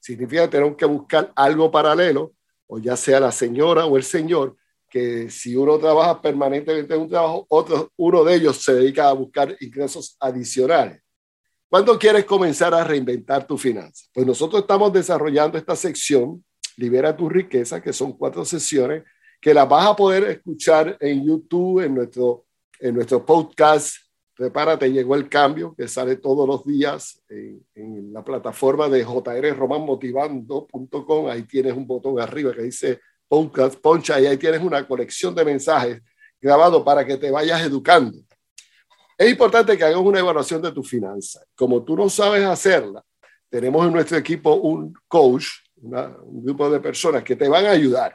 significa 0.00 0.42
que 0.42 0.48
tenemos 0.48 0.76
que 0.76 0.86
buscar 0.86 1.32
algo 1.34 1.70
paralelo, 1.70 2.34
o 2.66 2.78
ya 2.78 2.96
sea 2.96 3.20
la 3.20 3.32
señora 3.32 3.86
o 3.86 3.96
el 3.96 4.02
señor, 4.02 4.56
que 4.88 5.30
si 5.30 5.54
uno 5.54 5.78
trabaja 5.78 6.20
permanentemente 6.20 6.94
en 6.94 7.02
un 7.02 7.08
trabajo, 7.08 7.46
otro, 7.48 7.92
uno 7.96 8.24
de 8.24 8.34
ellos 8.34 8.56
se 8.62 8.74
dedica 8.74 9.08
a 9.08 9.12
buscar 9.12 9.54
ingresos 9.60 10.16
adicionales. 10.18 11.02
¿Cuándo 11.68 11.98
quieres 11.98 12.24
comenzar 12.24 12.72
a 12.72 12.82
reinventar 12.82 13.46
tu 13.46 13.58
finanza? 13.58 14.06
Pues 14.14 14.26
nosotros 14.26 14.62
estamos 14.62 14.92
desarrollando 14.92 15.58
esta 15.58 15.76
sección, 15.76 16.44
Libera 16.76 17.16
tu 17.16 17.28
riqueza, 17.28 17.82
que 17.82 17.92
son 17.92 18.12
cuatro 18.12 18.44
sesiones, 18.44 19.02
que 19.40 19.54
las 19.54 19.68
vas 19.68 19.86
a 19.86 19.96
poder 19.96 20.24
escuchar 20.24 20.96
en 21.00 21.24
YouTube, 21.24 21.84
en 21.84 21.94
nuestro, 21.94 22.46
en 22.80 22.94
nuestro 22.94 23.24
podcast 23.24 23.94
Prepárate, 24.38 24.90
llegó 24.92 25.16
el 25.16 25.28
cambio 25.28 25.74
que 25.76 25.88
sale 25.88 26.14
todos 26.14 26.46
los 26.46 26.64
días 26.64 27.20
en, 27.28 28.12
la 28.12 28.22
plataforma 28.22 28.88
de 28.88 29.04
jrromanmotivando.com. 29.04 31.28
Ahí 31.28 31.42
tienes 31.42 31.72
un 31.72 31.88
botón 31.88 32.20
arriba 32.20 32.52
que 32.52 32.62
dice 32.62 33.00
podcast, 33.26 33.80
poncha 33.80 34.20
y 34.20 34.26
ahí 34.26 34.36
tienes 34.36 34.62
una 34.62 34.86
colección 34.86 35.34
de 35.34 35.44
mensajes 35.44 36.00
grabados 36.40 36.84
para 36.84 37.04
que 37.04 37.16
te 37.16 37.32
vayas 37.32 37.62
educando. 37.62 38.16
Es 39.18 39.28
importante 39.28 39.76
que 39.76 39.82
hagas 39.82 39.98
una 39.98 40.20
evaluación 40.20 40.62
de 40.62 40.70
tu 40.70 40.84
finanzas. 40.84 41.44
Como 41.56 41.82
tú 41.82 41.96
no 41.96 42.08
sabes 42.08 42.44
hacerla, 42.44 43.02
tenemos 43.50 43.84
en 43.88 43.92
nuestro 43.92 44.18
equipo 44.18 44.54
un 44.54 44.94
coach, 45.08 45.46
un 45.82 46.44
grupo 46.44 46.70
de 46.70 46.78
personas 46.78 47.24
que 47.24 47.34
te 47.34 47.48
van 47.48 47.66
a 47.66 47.70
ayudar. 47.70 48.14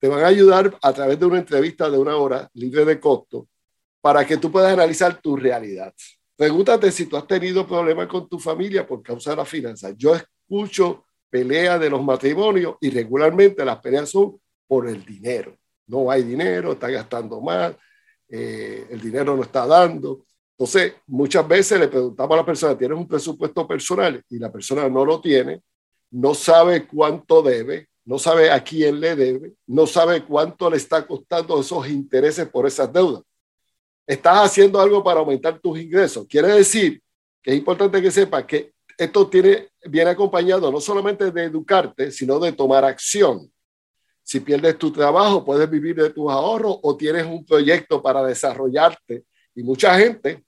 Te 0.00 0.08
van 0.08 0.24
a 0.24 0.28
ayudar 0.28 0.76
a 0.82 0.92
través 0.92 1.20
de 1.20 1.26
una 1.26 1.38
entrevista 1.38 1.90
de 1.90 1.98
una 1.98 2.16
hora 2.16 2.48
libre 2.54 2.84
de 2.84 2.98
costo 2.98 3.46
para 4.00 4.26
que 4.26 4.38
tú 4.38 4.50
puedas 4.50 4.72
analizar 4.72 5.20
tu 5.20 5.36
realidad. 5.36 5.94
Pregúntate 6.34 6.90
si 6.90 7.04
tú 7.04 7.18
has 7.18 7.26
tenido 7.26 7.66
problemas 7.66 8.06
con 8.06 8.26
tu 8.26 8.38
familia 8.38 8.86
por 8.86 9.02
causa 9.02 9.30
de 9.30 9.36
las 9.36 9.48
finanzas. 9.48 9.94
Yo 9.98 10.14
escucho 10.16 11.04
peleas 11.28 11.78
de 11.78 11.90
los 11.90 12.02
matrimonios 12.02 12.76
y 12.80 12.88
regularmente 12.88 13.62
las 13.62 13.78
peleas 13.78 14.08
son 14.08 14.40
por 14.66 14.88
el 14.88 15.04
dinero. 15.04 15.54
No 15.86 16.10
hay 16.10 16.22
dinero, 16.22 16.72
está 16.72 16.88
gastando 16.88 17.42
más, 17.42 17.74
eh, 18.26 18.86
el 18.88 19.00
dinero 19.02 19.36
no 19.36 19.42
está 19.42 19.66
dando. 19.66 20.24
Entonces, 20.56 20.94
muchas 21.08 21.46
veces 21.46 21.78
le 21.78 21.88
preguntamos 21.88 22.32
a 22.32 22.36
la 22.38 22.46
persona, 22.46 22.78
¿tienes 22.78 22.96
un 22.96 23.06
presupuesto 23.06 23.68
personal? 23.68 24.22
Y 24.30 24.38
la 24.38 24.50
persona 24.50 24.88
no 24.88 25.04
lo 25.04 25.20
tiene, 25.20 25.60
no 26.12 26.32
sabe 26.32 26.86
cuánto 26.86 27.42
debe, 27.42 27.89
no 28.04 28.18
sabe 28.18 28.50
a 28.50 28.62
quién 28.62 29.00
le 29.00 29.14
debe, 29.14 29.54
no 29.66 29.86
sabe 29.86 30.24
cuánto 30.24 30.70
le 30.70 30.76
está 30.76 31.06
costando 31.06 31.60
esos 31.60 31.88
intereses 31.88 32.48
por 32.48 32.66
esas 32.66 32.92
deudas 32.92 33.22
estás 34.10 34.38
haciendo 34.44 34.80
algo 34.80 35.04
para 35.04 35.20
aumentar 35.20 35.60
tus 35.60 35.78
ingresos. 35.78 36.26
Quiere 36.26 36.48
decir 36.48 37.00
que 37.40 37.52
es 37.52 37.56
importante 37.56 38.02
que 38.02 38.10
sepas 38.10 38.44
que 38.44 38.72
esto 38.98 39.28
tiene, 39.28 39.68
viene 39.84 40.10
acompañado 40.10 40.70
no 40.70 40.80
solamente 40.80 41.30
de 41.30 41.44
educarte, 41.44 42.10
sino 42.10 42.40
de 42.40 42.50
tomar 42.52 42.84
acción. 42.84 43.50
Si 44.22 44.40
pierdes 44.40 44.76
tu 44.78 44.92
trabajo, 44.92 45.44
puedes 45.44 45.70
vivir 45.70 45.94
de 45.94 46.10
tus 46.10 46.30
ahorros 46.30 46.78
o 46.82 46.96
tienes 46.96 47.24
un 47.24 47.44
proyecto 47.44 48.02
para 48.02 48.24
desarrollarte. 48.24 49.24
Y 49.54 49.62
mucha 49.62 49.96
gente, 49.96 50.44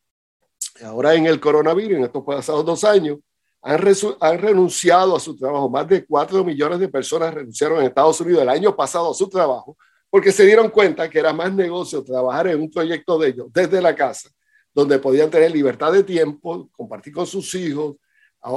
ahora 0.85 1.15
en 1.15 1.27
el 1.27 1.39
coronavirus, 1.39 1.99
en 1.99 2.05
estos 2.05 2.25
pasados 2.25 2.65
dos 2.67 2.83
años, 2.83 3.19
han, 3.63 3.81
han 4.21 4.39
renunciado 4.39 5.17
a 5.17 5.21
su 5.21 5.37
trabajo. 5.37 5.71
Más 5.71 5.87
de 5.89 6.05
cuatro 6.05 6.45
millones 6.45 6.81
de 6.81 6.89
personas 6.89 7.33
renunciaron 7.33 7.79
en 7.79 7.87
Estados 7.87 8.21
Unidos 8.21 8.43
el 8.43 8.49
año 8.49 8.75
pasado 8.75 9.11
a 9.11 9.15
su 9.15 9.29
trabajo 9.29 9.77
porque 10.13 10.31
se 10.31 10.45
dieron 10.45 10.69
cuenta 10.69 11.09
que 11.09 11.19
era 11.19 11.33
más 11.33 11.55
negocio 11.55 12.05
trabajar 12.05 12.49
en 12.49 12.61
un 12.61 12.71
proyecto 12.71 13.19
de 13.19 13.29
ellos 13.29 13.47
desde 13.51 13.81
la 13.81 13.97
casa, 13.97 14.29
donde 14.75 14.99
podían 14.99 15.31
tener 15.31 15.51
libertad 15.51 15.91
de 15.91 16.03
tiempo, 16.03 16.69
compartir 16.77 17.15
con 17.15 17.27
sus 17.27 17.55
hijos, 17.55 17.97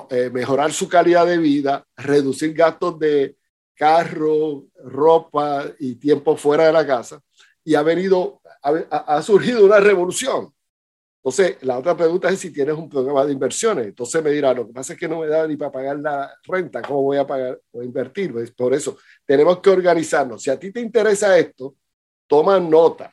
eh, 0.10 0.30
mejorar 0.34 0.74
su 0.74 0.90
calidad 0.90 1.26
de 1.26 1.38
vida, 1.38 1.86
reducir 1.96 2.54
gastos 2.54 3.00
de 3.00 3.38
carro, 3.74 4.66
ropa 4.84 5.64
y 5.80 5.96
tiempo 5.96 6.36
fuera 6.36 6.66
de 6.66 6.74
la 6.74 6.86
casa. 6.86 7.22
Y 7.64 7.76
ha 7.76 7.84
venido, 7.84 8.42
ha 8.62 9.22
surgido 9.22 9.66
una 9.66 9.80
revolución 9.80 10.54
entonces, 11.26 11.58
la 11.64 11.80
otra 11.80 11.98
pregunta 11.98 12.30
es 12.30 12.40
si 12.40 12.52
tienes 12.52 12.76
un 12.76 12.88
programa 12.88 13.26
de 13.26 13.34
inversiones. 13.34 13.88
Entonces 13.88 14.24
me 14.24 14.30
dirá, 14.30 14.54
lo 14.54 14.68
que 14.68 14.74
pasa 14.74 14.94
es 14.94 15.00
que 15.00 15.08
no 15.08 15.22
me 15.22 15.28
da 15.28 15.48
ni 15.48 15.58
para 15.58 15.72
pagar 15.72 15.98
la 15.98 16.32
renta, 16.44 16.84
¿cómo 16.84 17.02
voy 17.02 17.18
a 17.18 17.26
pagar 17.26 17.60
o 17.72 17.82
invertir? 17.82 18.32
Pues 18.32 18.52
por 18.52 18.76
eso 18.76 18.96
tenemos 19.26 19.60
que 19.60 19.72
organizarnos. 19.72 20.44
Si 20.44 20.52
a 20.52 20.60
ti 20.60 20.72
te 20.72 20.80
interesa 20.80 21.36
esto, 21.36 21.78
toma 22.28 22.60
nota. 22.60 23.12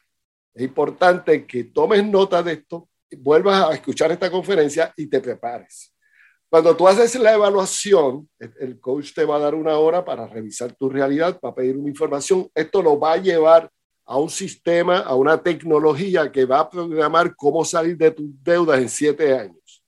Es 0.52 0.62
importante 0.62 1.46
que 1.46 1.64
tomes 1.64 2.04
nota 2.04 2.42
de 2.42 2.52
esto, 2.52 2.90
vuelvas 3.16 3.70
a 3.70 3.72
escuchar 3.72 4.12
esta 4.12 4.30
conferencia 4.30 4.92
y 4.94 5.06
te 5.06 5.18
prepares. 5.18 5.94
Cuando 6.50 6.76
tú 6.76 6.86
haces 6.86 7.14
la 7.18 7.32
evaluación, 7.32 8.28
el 8.38 8.78
coach 8.78 9.14
te 9.14 9.24
va 9.24 9.36
a 9.36 9.38
dar 9.38 9.54
una 9.54 9.78
hora 9.78 10.04
para 10.04 10.26
revisar 10.26 10.74
tu 10.74 10.90
realidad, 10.90 11.40
para 11.40 11.54
pedir 11.54 11.78
una 11.78 11.88
información. 11.88 12.46
Esto 12.54 12.82
lo 12.82 13.00
va 13.00 13.14
a 13.14 13.16
llevar 13.16 13.70
a 14.12 14.18
un 14.18 14.28
sistema, 14.28 14.98
a 14.98 15.14
una 15.14 15.42
tecnología 15.42 16.30
que 16.30 16.44
va 16.44 16.60
a 16.60 16.68
programar 16.68 17.34
cómo 17.34 17.64
salir 17.64 17.96
de 17.96 18.10
tus 18.10 18.26
deudas 18.44 18.78
en 18.78 18.90
siete 18.90 19.32
años. 19.32 19.82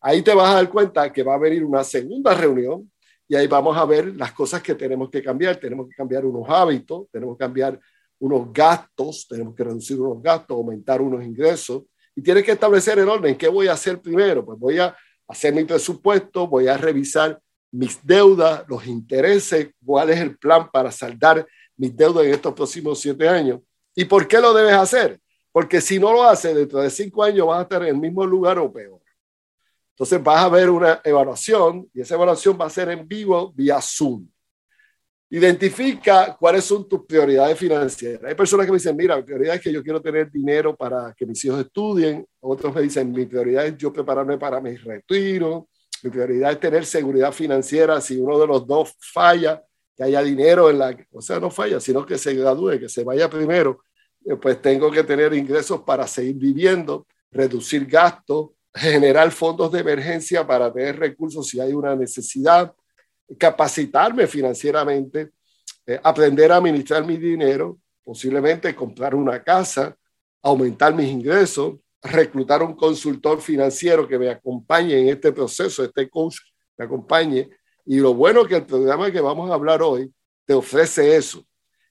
Ahí 0.00 0.20
te 0.20 0.34
vas 0.34 0.50
a 0.50 0.54
dar 0.54 0.68
cuenta 0.68 1.12
que 1.12 1.22
va 1.22 1.34
a 1.34 1.38
venir 1.38 1.64
una 1.64 1.84
segunda 1.84 2.34
reunión 2.34 2.90
y 3.28 3.36
ahí 3.36 3.46
vamos 3.46 3.76
a 3.76 3.84
ver 3.84 4.16
las 4.16 4.32
cosas 4.32 4.64
que 4.64 4.74
tenemos 4.74 5.10
que 5.10 5.22
cambiar. 5.22 5.58
Tenemos 5.58 5.88
que 5.88 5.94
cambiar 5.94 6.26
unos 6.26 6.48
hábitos, 6.48 7.06
tenemos 7.12 7.36
que 7.36 7.44
cambiar 7.44 7.78
unos 8.18 8.52
gastos, 8.52 9.28
tenemos 9.28 9.54
que 9.54 9.62
reducir 9.62 10.00
unos 10.00 10.20
gastos, 10.20 10.56
aumentar 10.56 11.00
unos 11.00 11.22
ingresos 11.22 11.84
y 12.16 12.20
tienes 12.20 12.42
que 12.42 12.52
establecer 12.52 12.98
el 12.98 13.08
orden. 13.08 13.36
¿Qué 13.36 13.46
voy 13.46 13.68
a 13.68 13.74
hacer 13.74 14.02
primero? 14.02 14.44
Pues 14.44 14.58
voy 14.58 14.80
a 14.80 14.96
hacer 15.28 15.54
mi 15.54 15.62
presupuesto, 15.62 16.48
voy 16.48 16.66
a 16.66 16.76
revisar 16.76 17.40
mis 17.70 18.04
deudas, 18.04 18.64
los 18.66 18.88
intereses, 18.88 19.70
cuál 19.86 20.10
es 20.10 20.18
el 20.18 20.36
plan 20.36 20.68
para 20.68 20.90
saldar 20.90 21.46
mis 21.76 21.96
deudas 21.96 22.24
en 22.24 22.32
estos 22.32 22.54
próximos 22.54 23.00
siete 23.00 23.28
años. 23.28 23.60
¿Y 23.94 24.04
por 24.04 24.26
qué 24.26 24.40
lo 24.40 24.52
debes 24.52 24.74
hacer? 24.74 25.20
Porque 25.50 25.80
si 25.80 25.98
no 25.98 26.12
lo 26.12 26.22
haces, 26.24 26.54
dentro 26.54 26.80
de 26.80 26.90
cinco 26.90 27.22
años 27.22 27.46
vas 27.46 27.60
a 27.60 27.62
estar 27.62 27.82
en 27.82 27.88
el 27.88 27.98
mismo 27.98 28.24
lugar 28.24 28.58
o 28.58 28.72
peor. 28.72 29.00
Entonces 29.90 30.22
vas 30.22 30.44
a 30.44 30.48
ver 30.48 30.70
una 30.70 31.00
evaluación 31.04 31.88
y 31.92 32.00
esa 32.00 32.14
evaluación 32.14 32.58
va 32.58 32.66
a 32.66 32.70
ser 32.70 32.88
en 32.90 33.06
vivo 33.06 33.52
vía 33.54 33.78
Zoom. 33.80 34.26
Identifica 35.28 36.36
cuáles 36.38 36.64
son 36.64 36.88
tus 36.88 37.06
prioridades 37.06 37.58
financieras. 37.58 38.24
Hay 38.24 38.34
personas 38.34 38.66
que 38.66 38.72
me 38.72 38.78
dicen, 38.78 38.96
mira, 38.96 39.16
mi 39.16 39.22
prioridad 39.22 39.54
es 39.54 39.60
que 39.62 39.72
yo 39.72 39.82
quiero 39.82 40.00
tener 40.00 40.30
dinero 40.30 40.76
para 40.76 41.14
que 41.14 41.24
mis 41.24 41.42
hijos 41.44 41.60
estudien. 41.60 42.26
Otros 42.40 42.74
me 42.74 42.82
dicen, 42.82 43.10
mi 43.12 43.24
prioridad 43.24 43.66
es 43.66 43.76
yo 43.76 43.92
prepararme 43.92 44.36
para 44.38 44.60
mi 44.60 44.76
retiro. 44.76 45.68
Mi 46.02 46.10
prioridad 46.10 46.52
es 46.52 46.60
tener 46.60 46.84
seguridad 46.84 47.32
financiera. 47.32 48.00
Si 48.00 48.18
uno 48.18 48.38
de 48.38 48.46
los 48.46 48.66
dos 48.66 48.92
falla, 48.98 49.62
que 49.96 50.04
haya 50.04 50.22
dinero 50.22 50.70
en 50.70 50.78
la, 50.78 50.96
o 51.12 51.20
sea, 51.20 51.38
no 51.38 51.50
falla, 51.50 51.80
sino 51.80 52.04
que 52.06 52.18
se 52.18 52.34
gradúe, 52.34 52.78
que 52.78 52.88
se 52.88 53.04
vaya 53.04 53.28
primero, 53.28 53.84
eh, 54.24 54.36
pues 54.36 54.60
tengo 54.62 54.90
que 54.90 55.04
tener 55.04 55.34
ingresos 55.34 55.82
para 55.82 56.06
seguir 56.06 56.36
viviendo, 56.36 57.06
reducir 57.30 57.86
gastos, 57.86 58.50
generar 58.74 59.30
fondos 59.30 59.70
de 59.72 59.80
emergencia 59.80 60.46
para 60.46 60.72
tener 60.72 60.98
recursos 60.98 61.46
si 61.46 61.60
hay 61.60 61.72
una 61.72 61.94
necesidad, 61.94 62.72
capacitarme 63.38 64.26
financieramente, 64.26 65.30
eh, 65.86 66.00
aprender 66.02 66.52
a 66.52 66.56
administrar 66.56 67.04
mi 67.04 67.16
dinero, 67.16 67.78
posiblemente 68.04 68.74
comprar 68.74 69.14
una 69.14 69.42
casa, 69.42 69.96
aumentar 70.42 70.94
mis 70.94 71.08
ingresos, 71.08 71.74
reclutar 72.02 72.62
un 72.62 72.74
consultor 72.74 73.40
financiero 73.40 74.08
que 74.08 74.18
me 74.18 74.28
acompañe 74.28 74.98
en 74.98 75.08
este 75.08 75.32
proceso, 75.32 75.84
este 75.84 76.08
coach 76.08 76.36
me 76.76 76.84
acompañe. 76.84 77.48
Y 77.84 77.98
lo 77.98 78.14
bueno 78.14 78.46
que 78.46 78.56
el 78.56 78.66
programa 78.66 79.10
que 79.10 79.20
vamos 79.20 79.50
a 79.50 79.54
hablar 79.54 79.82
hoy 79.82 80.12
te 80.44 80.54
ofrece 80.54 81.16
eso. 81.16 81.44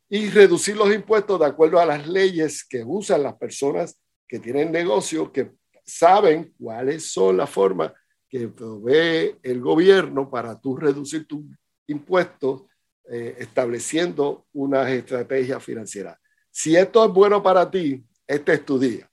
Y 0.09 0.29
reducir 0.29 0.75
los 0.75 0.93
impuestos 0.93 1.39
de 1.39 1.45
acuerdo 1.45 1.79
a 1.79 1.85
las 1.85 2.07
leyes 2.07 2.63
que 2.63 2.83
usan 2.85 3.23
las 3.23 3.35
personas 3.35 3.99
que 4.27 4.39
tienen 4.39 4.71
negocio, 4.71 5.31
que 5.31 5.51
saben 5.85 6.53
cuáles 6.59 7.11
son 7.11 7.37
las 7.37 7.49
formas 7.49 7.91
que 8.29 8.47
provee 8.47 9.35
el 9.43 9.59
gobierno 9.59 10.29
para 10.29 10.59
tú 10.59 10.77
reducir 10.77 11.27
tus 11.27 11.43
impuestos 11.87 12.63
eh, 13.09 13.35
estableciendo 13.39 14.45
unas 14.53 14.89
estrategias 14.89 15.61
financieras. 15.61 16.17
Si 16.49 16.75
esto 16.75 17.03
es 17.05 17.11
bueno 17.11 17.43
para 17.43 17.69
ti, 17.69 18.03
este 18.25 18.53
es 18.53 18.65
tu 18.65 18.79
día. 18.79 19.09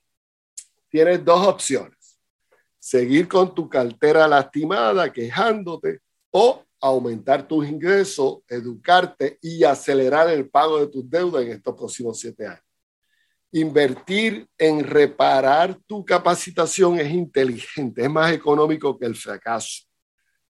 Tienes 0.88 1.24
dos 1.24 1.46
opciones. 1.46 2.20
Seguir 2.78 3.26
con 3.26 3.52
tu 3.54 3.68
cartera 3.68 4.28
lastimada, 4.28 5.12
quejándote, 5.12 6.00
o 6.30 6.64
aumentar 6.80 7.46
tus 7.46 7.66
ingresos, 7.66 8.38
educarte 8.48 9.38
y 9.42 9.64
acelerar 9.64 10.28
el 10.30 10.48
pago 10.48 10.80
de 10.80 10.88
tus 10.88 11.08
deudas 11.08 11.44
en 11.44 11.52
estos 11.52 11.74
próximos 11.74 12.18
siete 12.18 12.46
años. 12.46 12.62
Invertir 13.50 14.46
en 14.58 14.84
reparar 14.84 15.78
tu 15.86 16.04
capacitación 16.04 17.00
es 17.00 17.10
inteligente, 17.10 18.02
es 18.02 18.10
más 18.10 18.32
económico 18.32 18.98
que 18.98 19.06
el 19.06 19.16
fracaso. 19.16 19.84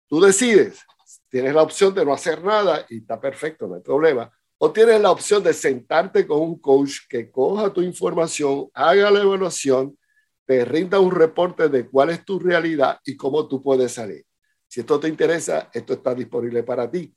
Tú 0.09 0.21
decides 0.21 0.85
tienes 1.29 1.55
la 1.55 1.63
opción 1.63 1.95
de 1.95 2.05
no 2.05 2.13
hacer 2.13 2.43
nada 2.43 2.85
y 2.89 2.99
está 2.99 3.21
perfecto, 3.21 3.67
no 3.67 3.77
hay 3.77 3.83
problema. 3.83 4.31
O 4.59 4.73
tienes 4.73 5.01
la 5.01 5.11
opción 5.11 5.43
de 5.43 5.53
sentarte 5.53 6.27
con 6.27 6.41
un 6.41 6.59
coach 6.59 7.07
que 7.09 7.31
coja 7.31 7.73
tu 7.73 7.81
información, 7.83 8.69
haga 8.75 9.11
la 9.11 9.21
evaluación, 9.21 9.97
te 10.45 10.65
rinda 10.65 10.99
un 10.99 11.11
reporte 11.11 11.69
de 11.69 11.89
cuál 11.89 12.11
es 12.11 12.25
tu 12.25 12.39
realidad 12.39 12.99
y 13.05 13.17
cómo 13.17 13.47
tú 13.47 13.63
puedes 13.63 13.93
salir. 13.93 14.25
Si 14.69 14.81
esto 14.81 15.01
te 15.01 15.09
interesa, 15.09 15.71
esto 15.73 15.95
está 15.95 16.15
disponible 16.15 16.63
para 16.63 16.91
ti. 16.91 17.13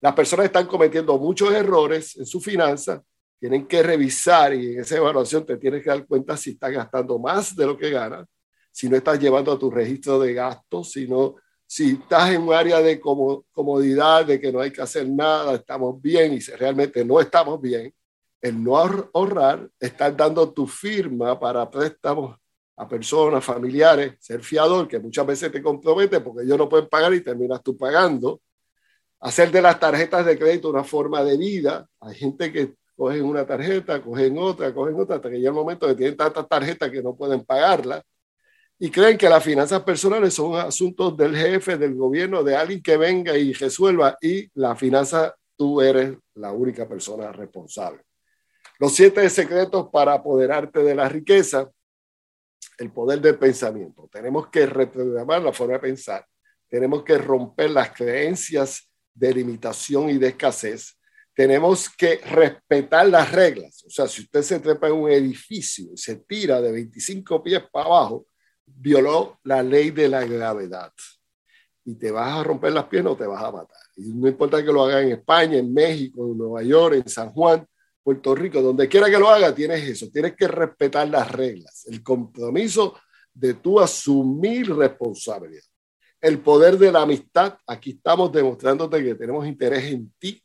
Las 0.00 0.14
personas 0.14 0.46
están 0.46 0.66
cometiendo 0.66 1.16
muchos 1.18 1.52
errores 1.52 2.16
en 2.16 2.26
su 2.26 2.40
finanza, 2.40 3.02
tienen 3.38 3.66
que 3.66 3.82
revisar 3.82 4.52
y 4.54 4.74
en 4.74 4.80
esa 4.80 4.96
evaluación 4.96 5.46
te 5.46 5.56
tienes 5.56 5.82
que 5.82 5.90
dar 5.90 6.06
cuenta 6.06 6.36
si 6.36 6.50
estás 6.50 6.72
gastando 6.72 7.18
más 7.18 7.54
de 7.54 7.66
lo 7.66 7.76
que 7.76 7.90
ganas, 7.90 8.26
si 8.72 8.88
no 8.88 8.96
estás 8.96 9.18
llevando 9.18 9.52
a 9.52 9.58
tu 9.58 9.70
registro 9.70 10.18
de 10.18 10.34
gastos, 10.34 10.92
si 10.92 11.06
no 11.06 11.36
si 11.72 11.92
estás 11.92 12.30
en 12.30 12.42
un 12.42 12.52
área 12.52 12.82
de 12.82 12.98
comodidad, 12.98 14.26
de 14.26 14.40
que 14.40 14.50
no 14.50 14.58
hay 14.58 14.72
que 14.72 14.82
hacer 14.82 15.08
nada, 15.08 15.54
estamos 15.54 16.02
bien 16.02 16.32
y 16.32 16.40
si 16.40 16.50
realmente 16.50 17.04
no 17.04 17.20
estamos 17.20 17.60
bien, 17.60 17.94
el 18.40 18.60
no 18.60 18.76
ahorrar, 18.76 19.70
estar 19.78 20.16
dando 20.16 20.52
tu 20.52 20.66
firma 20.66 21.38
para 21.38 21.70
préstamos 21.70 22.39
a 22.80 22.88
personas, 22.88 23.44
familiares, 23.44 24.14
ser 24.18 24.42
fiador, 24.42 24.88
que 24.88 24.98
muchas 24.98 25.26
veces 25.26 25.52
te 25.52 25.62
compromete 25.62 26.20
porque 26.20 26.44
ellos 26.44 26.56
no 26.56 26.66
pueden 26.66 26.88
pagar 26.88 27.12
y 27.12 27.20
terminas 27.20 27.62
tú 27.62 27.76
pagando. 27.76 28.40
Hacer 29.20 29.50
de 29.50 29.60
las 29.60 29.78
tarjetas 29.78 30.24
de 30.24 30.38
crédito 30.38 30.70
una 30.70 30.82
forma 30.82 31.22
de 31.22 31.36
vida. 31.36 31.86
Hay 32.00 32.14
gente 32.14 32.50
que 32.50 32.76
cogen 32.96 33.22
una 33.22 33.46
tarjeta, 33.46 34.00
cogen 34.00 34.38
otra, 34.38 34.72
cogen 34.72 34.98
otra, 34.98 35.16
hasta 35.16 35.28
que 35.28 35.36
llega 35.36 35.50
el 35.50 35.54
momento 35.54 35.86
que 35.86 35.94
tienen 35.94 36.16
tantas 36.16 36.48
tarjetas 36.48 36.90
que 36.90 37.02
no 37.02 37.14
pueden 37.14 37.44
pagarlas 37.44 38.02
y 38.78 38.90
creen 38.90 39.18
que 39.18 39.28
las 39.28 39.44
finanzas 39.44 39.82
personales 39.82 40.32
son 40.32 40.56
asuntos 40.56 41.14
del 41.14 41.36
jefe, 41.36 41.76
del 41.76 41.94
gobierno, 41.94 42.42
de 42.42 42.56
alguien 42.56 42.82
que 42.82 42.96
venga 42.96 43.36
y 43.36 43.52
resuelva 43.52 44.16
y 44.22 44.50
la 44.54 44.74
finanza 44.74 45.34
tú 45.54 45.82
eres 45.82 46.16
la 46.36 46.52
única 46.52 46.88
persona 46.88 47.30
responsable. 47.30 48.00
Los 48.78 48.94
siete 48.94 49.28
secretos 49.28 49.90
para 49.92 50.14
apoderarte 50.14 50.82
de 50.82 50.94
la 50.94 51.10
riqueza, 51.10 51.70
el 52.80 52.90
poder 52.90 53.20
del 53.20 53.38
pensamiento. 53.38 54.08
Tenemos 54.10 54.48
que 54.48 54.64
reprogramar 54.64 55.42
la 55.42 55.52
forma 55.52 55.74
de 55.74 55.80
pensar. 55.80 56.26
Tenemos 56.66 57.04
que 57.04 57.18
romper 57.18 57.70
las 57.70 57.90
creencias 57.90 58.90
de 59.14 59.34
limitación 59.34 60.08
y 60.08 60.16
de 60.16 60.28
escasez. 60.28 60.96
Tenemos 61.34 61.90
que 61.90 62.16
respetar 62.16 63.06
las 63.06 63.30
reglas. 63.32 63.84
O 63.86 63.90
sea, 63.90 64.08
si 64.08 64.22
usted 64.22 64.40
se 64.40 64.60
trepa 64.60 64.88
en 64.88 64.94
un 64.94 65.10
edificio 65.10 65.90
y 65.92 65.98
se 65.98 66.16
tira 66.16 66.60
de 66.62 66.72
25 66.72 67.42
pies 67.42 67.62
para 67.70 67.84
abajo, 67.84 68.26
violó 68.64 69.38
la 69.44 69.62
ley 69.62 69.90
de 69.90 70.08
la 70.08 70.24
gravedad. 70.24 70.90
Y 71.84 71.96
te 71.96 72.10
vas 72.10 72.38
a 72.38 72.42
romper 72.42 72.72
las 72.72 72.86
piernas 72.86 73.12
o 73.12 73.16
te 73.16 73.26
vas 73.26 73.44
a 73.44 73.52
matar. 73.52 73.82
Y 73.96 74.14
no 74.14 74.26
importa 74.26 74.64
que 74.64 74.72
lo 74.72 74.84
haga 74.84 75.02
en 75.02 75.12
España, 75.12 75.58
en 75.58 75.72
México, 75.72 76.26
en 76.26 76.38
Nueva 76.38 76.62
York, 76.62 76.94
en 76.94 77.08
San 77.08 77.30
Juan, 77.30 77.66
Puerto 78.10 78.34
Rico, 78.34 78.60
donde 78.60 78.88
quiera 78.88 79.08
que 79.08 79.20
lo 79.20 79.28
haga, 79.28 79.54
tienes 79.54 79.88
eso. 79.88 80.10
Tienes 80.10 80.34
que 80.34 80.48
respetar 80.48 81.08
las 81.08 81.30
reglas, 81.30 81.86
el 81.86 82.02
compromiso 82.02 82.98
de 83.32 83.54
tú 83.54 83.78
asumir 83.78 84.74
responsabilidad. 84.74 85.62
El 86.20 86.40
poder 86.40 86.76
de 86.76 86.90
la 86.90 87.02
amistad, 87.02 87.56
aquí 87.68 87.90
estamos 87.90 88.32
demostrándote 88.32 89.04
que 89.04 89.14
tenemos 89.14 89.46
interés 89.46 89.92
en 89.92 90.12
ti 90.18 90.42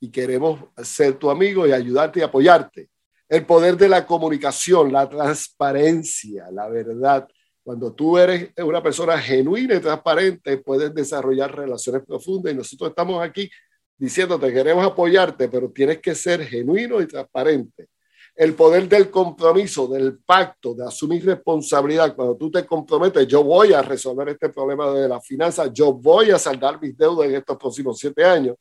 y 0.00 0.10
queremos 0.10 0.58
ser 0.82 1.14
tu 1.14 1.30
amigo 1.30 1.64
y 1.64 1.70
ayudarte 1.70 2.18
y 2.18 2.22
apoyarte. 2.24 2.90
El 3.28 3.46
poder 3.46 3.76
de 3.76 3.88
la 3.88 4.04
comunicación, 4.04 4.92
la 4.92 5.08
transparencia, 5.08 6.50
la 6.50 6.68
verdad, 6.68 7.28
cuando 7.62 7.92
tú 7.94 8.18
eres 8.18 8.50
una 8.58 8.82
persona 8.82 9.16
genuina 9.16 9.76
y 9.76 9.80
transparente, 9.80 10.58
puedes 10.58 10.92
desarrollar 10.92 11.54
relaciones 11.54 12.02
profundas 12.04 12.52
y 12.52 12.56
nosotros 12.56 12.90
estamos 12.90 13.22
aquí 13.22 13.48
diciéndote, 13.96 14.52
queremos 14.52 14.84
apoyarte, 14.84 15.48
pero 15.48 15.70
tienes 15.70 16.00
que 16.00 16.14
ser 16.14 16.44
genuino 16.46 17.00
y 17.00 17.06
transparente. 17.06 17.88
El 18.34 18.54
poder 18.54 18.86
del 18.86 19.10
compromiso, 19.10 19.88
del 19.88 20.18
pacto, 20.18 20.74
de 20.74 20.84
asumir 20.84 21.24
responsabilidad. 21.24 22.14
Cuando 22.14 22.36
tú 22.36 22.50
te 22.50 22.66
comprometes, 22.66 23.26
yo 23.26 23.42
voy 23.42 23.72
a 23.72 23.80
resolver 23.80 24.28
este 24.28 24.50
problema 24.50 24.90
de 24.90 25.08
la 25.08 25.20
finanza, 25.20 25.72
yo 25.72 25.94
voy 25.94 26.30
a 26.30 26.38
saldar 26.38 26.80
mis 26.80 26.96
deudas 26.96 27.28
en 27.28 27.36
estos 27.36 27.56
próximos 27.56 27.98
siete 27.98 28.22
años. 28.22 28.56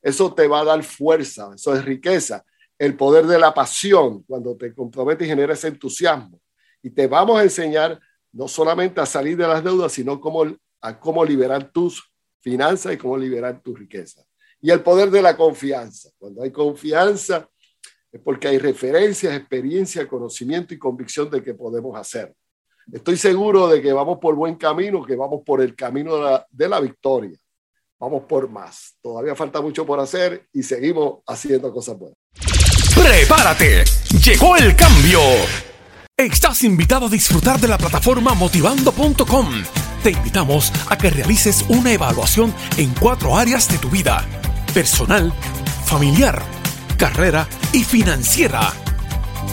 Eso 0.00 0.32
te 0.32 0.46
va 0.46 0.60
a 0.60 0.64
dar 0.64 0.84
fuerza, 0.84 1.50
eso 1.54 1.74
es 1.74 1.84
riqueza. 1.84 2.44
El 2.78 2.96
poder 2.96 3.26
de 3.26 3.38
la 3.38 3.52
pasión, 3.52 4.22
cuando 4.22 4.56
te 4.56 4.72
comprometes 4.72 5.26
y 5.26 5.30
generas 5.30 5.64
entusiasmo. 5.64 6.40
Y 6.80 6.90
te 6.90 7.08
vamos 7.08 7.40
a 7.40 7.42
enseñar 7.42 7.98
no 8.30 8.46
solamente 8.46 9.00
a 9.00 9.06
salir 9.06 9.36
de 9.36 9.48
las 9.48 9.64
deudas, 9.64 9.90
sino 9.90 10.20
cómo, 10.20 10.44
a 10.80 11.00
cómo 11.00 11.24
liberar 11.24 11.72
tus 11.72 12.12
finanzas 12.40 12.92
y 12.92 12.96
cómo 12.96 13.16
liberar 13.16 13.60
tu 13.60 13.74
riqueza. 13.74 14.22
Y 14.66 14.70
el 14.72 14.80
poder 14.80 15.12
de 15.12 15.22
la 15.22 15.36
confianza. 15.36 16.10
Cuando 16.18 16.42
hay 16.42 16.50
confianza 16.50 17.48
es 18.10 18.20
porque 18.20 18.48
hay 18.48 18.58
referencias, 18.58 19.32
experiencia, 19.32 20.08
conocimiento 20.08 20.74
y 20.74 20.78
convicción 20.78 21.30
de 21.30 21.40
que 21.40 21.54
podemos 21.54 21.96
hacer. 21.96 22.34
Estoy 22.92 23.16
seguro 23.16 23.68
de 23.68 23.80
que 23.80 23.92
vamos 23.92 24.18
por 24.18 24.34
buen 24.34 24.56
camino, 24.56 25.04
que 25.04 25.14
vamos 25.14 25.42
por 25.46 25.62
el 25.62 25.76
camino 25.76 26.16
de 26.16 26.22
la, 26.22 26.46
de 26.50 26.68
la 26.68 26.80
victoria. 26.80 27.38
Vamos 28.00 28.24
por 28.24 28.50
más. 28.50 28.96
Todavía 29.00 29.36
falta 29.36 29.60
mucho 29.60 29.86
por 29.86 30.00
hacer 30.00 30.48
y 30.52 30.64
seguimos 30.64 31.20
haciendo 31.28 31.72
cosas 31.72 31.96
buenas. 31.96 32.18
Prepárate. 32.92 33.84
Llegó 34.24 34.56
el 34.56 34.74
cambio. 34.74 35.20
Estás 36.16 36.64
invitado 36.64 37.06
a 37.06 37.08
disfrutar 37.08 37.60
de 37.60 37.68
la 37.68 37.78
plataforma 37.78 38.34
motivando.com. 38.34 39.62
Te 40.02 40.10
invitamos 40.10 40.72
a 40.88 40.98
que 40.98 41.10
realices 41.10 41.64
una 41.68 41.92
evaluación 41.92 42.52
en 42.76 42.92
cuatro 42.94 43.36
áreas 43.36 43.68
de 43.68 43.78
tu 43.78 43.90
vida. 43.90 44.26
Personal, 44.76 45.32
familiar, 45.86 46.42
carrera 46.98 47.48
y 47.72 47.82
financiera. 47.82 48.74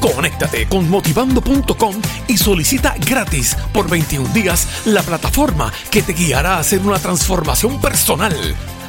Conéctate 0.01 0.67
con 0.67 0.89
motivando.com 0.89 1.95
y 2.27 2.37
solicita 2.37 2.93
gratis 3.07 3.55
por 3.71 3.89
21 3.89 4.27
días 4.33 4.67
la 4.83 5.01
plataforma 5.01 5.71
que 5.89 6.01
te 6.01 6.11
guiará 6.11 6.57
a 6.57 6.59
hacer 6.59 6.81
una 6.81 6.99
transformación 6.99 7.79
personal 7.79 8.35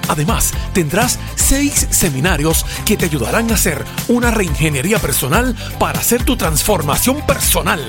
Además, 0.09 0.53
tendrás 0.73 1.19
seis 1.35 1.87
seminarios 1.91 2.67
que 2.85 2.97
te 2.97 3.07
ayudarán 3.07 3.51
a 3.51 3.55
hacer 3.55 3.85
una 4.09 4.31
reingeniería 4.31 4.99
personal 4.99 5.57
para 5.79 6.01
hacer 6.01 6.25
tu 6.25 6.37
transformación 6.37 7.25
personal. 7.27 7.81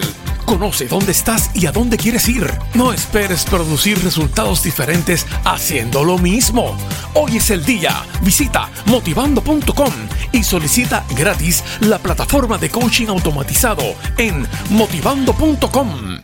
Conoce 0.45 0.87
dónde 0.87 1.11
estás 1.11 1.49
y 1.53 1.65
a 1.65 1.71
dónde 1.71 1.97
quieres 1.97 2.27
ir. 2.29 2.51
No 2.73 2.93
esperes 2.93 3.45
producir 3.45 4.01
resultados 4.03 4.63
diferentes 4.63 5.25
haciendo 5.43 6.03
lo 6.03 6.17
mismo. 6.17 6.77
Hoy 7.13 7.37
es 7.37 7.49
el 7.49 7.65
día. 7.65 8.05
Visita 8.21 8.69
motivando.com 8.85 9.93
y 10.31 10.43
solicita 10.43 11.05
gratis 11.15 11.63
la 11.81 11.97
plataforma 11.99 12.57
de 12.57 12.69
coaching 12.69 13.07
automatizado 13.07 13.83
en 14.17 14.47
motivando.com. 14.69 16.19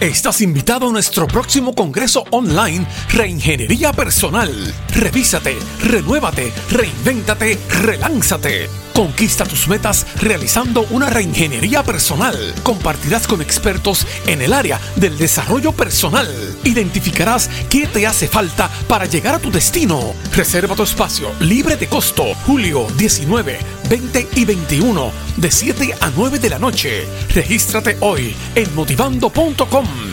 Estás 0.00 0.40
invitado 0.40 0.88
a 0.88 0.92
nuestro 0.92 1.26
próximo 1.26 1.74
Congreso 1.74 2.24
Online 2.30 2.84
Reingeniería 3.10 3.92
Personal. 3.92 4.52
Revísate, 4.94 5.56
renuévate, 5.82 6.52
reinvéntate, 6.70 7.58
relánzate. 7.70 8.83
Conquista 8.94 9.44
tus 9.44 9.66
metas 9.66 10.06
realizando 10.20 10.86
una 10.90 11.10
reingeniería 11.10 11.82
personal. 11.82 12.54
Compartirás 12.62 13.26
con 13.26 13.42
expertos 13.42 14.06
en 14.26 14.40
el 14.40 14.52
área 14.52 14.80
del 14.94 15.18
desarrollo 15.18 15.72
personal. 15.72 16.28
Identificarás 16.62 17.50
qué 17.68 17.88
te 17.88 18.06
hace 18.06 18.28
falta 18.28 18.70
para 18.88 19.06
llegar 19.06 19.34
a 19.34 19.40
tu 19.40 19.50
destino. 19.50 20.14
Reserva 20.32 20.76
tu 20.76 20.84
espacio 20.84 21.28
libre 21.40 21.76
de 21.76 21.88
costo. 21.88 22.24
Julio 22.46 22.86
19, 22.96 23.58
20 23.90 24.28
y 24.36 24.44
21 24.44 25.10
de 25.36 25.50
7 25.50 25.94
a 26.00 26.10
9 26.14 26.38
de 26.38 26.50
la 26.50 26.58
noche. 26.60 27.04
Regístrate 27.34 27.96
hoy 28.00 28.34
en 28.54 28.74
motivando.com. 28.74 30.03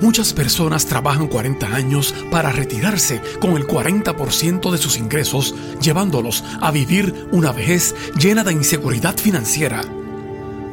Muchas 0.00 0.32
personas 0.32 0.86
trabajan 0.86 1.26
40 1.26 1.74
años 1.74 2.14
para 2.30 2.52
retirarse 2.52 3.20
con 3.40 3.56
el 3.56 3.66
40% 3.66 4.70
de 4.70 4.78
sus 4.78 4.96
ingresos, 4.96 5.54
llevándolos 5.80 6.44
a 6.60 6.70
vivir 6.70 7.26
una 7.32 7.50
vejez 7.50 7.96
llena 8.16 8.44
de 8.44 8.52
inseguridad 8.52 9.16
financiera. 9.16 9.82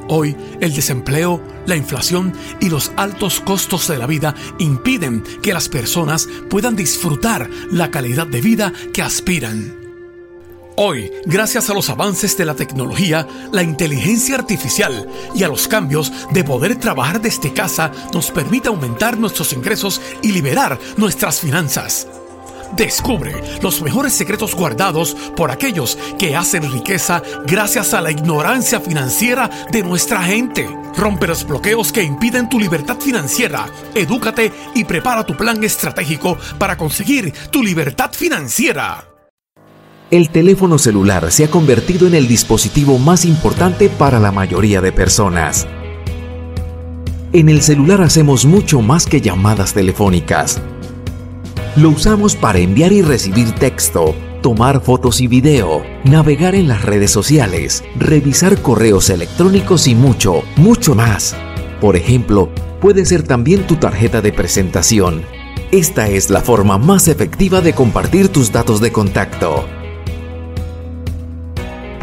Hoy 0.07 0.35
el 0.61 0.75
desempleo, 0.75 1.41
la 1.65 1.75
inflación 1.75 2.33
y 2.59 2.69
los 2.69 2.91
altos 2.97 3.39
costos 3.39 3.87
de 3.87 3.97
la 3.97 4.05
vida 4.05 4.35
impiden 4.59 5.23
que 5.41 5.53
las 5.53 5.69
personas 5.69 6.27
puedan 6.47 6.75
disfrutar 6.75 7.49
la 7.71 7.89
calidad 7.89 8.27
de 8.27 8.41
vida 8.41 8.71
que 8.93 9.01
aspiran. 9.01 9.84
Hoy, 10.77 11.09
gracias 11.25 11.69
a 11.69 11.73
los 11.73 11.89
avances 11.89 12.37
de 12.37 12.43
la 12.43 12.53
tecnología, 12.53 13.25
la 13.53 13.63
inteligencia 13.63 14.35
artificial 14.35 15.07
y 15.33 15.43
a 15.43 15.47
los 15.47 15.69
cambios 15.69 16.11
de 16.31 16.43
poder 16.43 16.75
trabajar 16.75 17.21
desde 17.21 17.53
casa, 17.53 17.93
nos 18.13 18.29
permite 18.29 18.67
aumentar 18.67 19.17
nuestros 19.17 19.53
ingresos 19.53 20.01
y 20.21 20.33
liberar 20.33 20.77
nuestras 20.97 21.39
finanzas. 21.39 22.07
Descubre 22.75 23.41
los 23.61 23.81
mejores 23.81 24.11
secretos 24.11 24.53
guardados 24.53 25.15
por 25.37 25.49
aquellos 25.49 25.97
que 26.19 26.35
hacen 26.35 26.69
riqueza 26.69 27.23
gracias 27.45 27.93
a 27.93 28.01
la 28.01 28.11
ignorancia 28.11 28.81
financiera 28.81 29.49
de 29.71 29.81
nuestra 29.81 30.23
gente. 30.23 30.67
Rompe 30.97 31.27
los 31.27 31.47
bloqueos 31.47 31.93
que 31.93 32.03
impiden 32.03 32.49
tu 32.49 32.59
libertad 32.59 32.97
financiera. 32.99 33.67
Edúcate 33.93 34.51
y 34.73 34.83
prepara 34.83 35.25
tu 35.25 35.37
plan 35.37 35.63
estratégico 35.63 36.37
para 36.59 36.75
conseguir 36.75 37.33
tu 37.49 37.63
libertad 37.63 38.11
financiera. 38.11 39.14
El 40.15 40.29
teléfono 40.29 40.77
celular 40.77 41.29
se 41.29 41.43
ha 41.43 41.51
convertido 41.51 42.07
en 42.07 42.15
el 42.15 42.25
dispositivo 42.25 42.97
más 42.97 43.25
importante 43.25 43.89
para 43.89 44.17
la 44.17 44.31
mayoría 44.31 44.79
de 44.79 44.93
personas. 44.93 45.67
En 47.33 47.49
el 47.49 47.61
celular 47.61 48.01
hacemos 48.01 48.45
mucho 48.45 48.81
más 48.81 49.07
que 49.07 49.19
llamadas 49.19 49.73
telefónicas. 49.73 50.61
Lo 51.75 51.89
usamos 51.89 52.37
para 52.37 52.59
enviar 52.59 52.93
y 52.93 53.01
recibir 53.01 53.51
texto, 53.55 54.15
tomar 54.41 54.81
fotos 54.81 55.19
y 55.19 55.27
video, 55.27 55.83
navegar 56.05 56.55
en 56.55 56.69
las 56.69 56.83
redes 56.83 57.11
sociales, 57.11 57.83
revisar 57.99 58.61
correos 58.61 59.09
electrónicos 59.09 59.85
y 59.85 59.95
mucho, 59.95 60.43
mucho 60.55 60.95
más. 60.95 61.35
Por 61.81 61.97
ejemplo, 61.97 62.49
puede 62.79 63.05
ser 63.05 63.23
también 63.23 63.67
tu 63.67 63.75
tarjeta 63.75 64.21
de 64.21 64.31
presentación. 64.31 65.23
Esta 65.73 66.07
es 66.07 66.29
la 66.29 66.39
forma 66.39 66.77
más 66.77 67.09
efectiva 67.09 67.59
de 67.59 67.73
compartir 67.73 68.29
tus 68.29 68.53
datos 68.53 68.79
de 68.79 68.93
contacto 68.93 69.65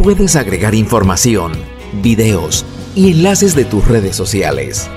puedes 0.02 0.34
agregar 0.34 0.74
información, 0.74 1.52
videos 2.02 2.66
y 2.96 3.12
enlaces 3.12 3.54
de 3.54 3.64
tus 3.64 3.86
redes 3.86 4.16
sociales. 4.16 4.90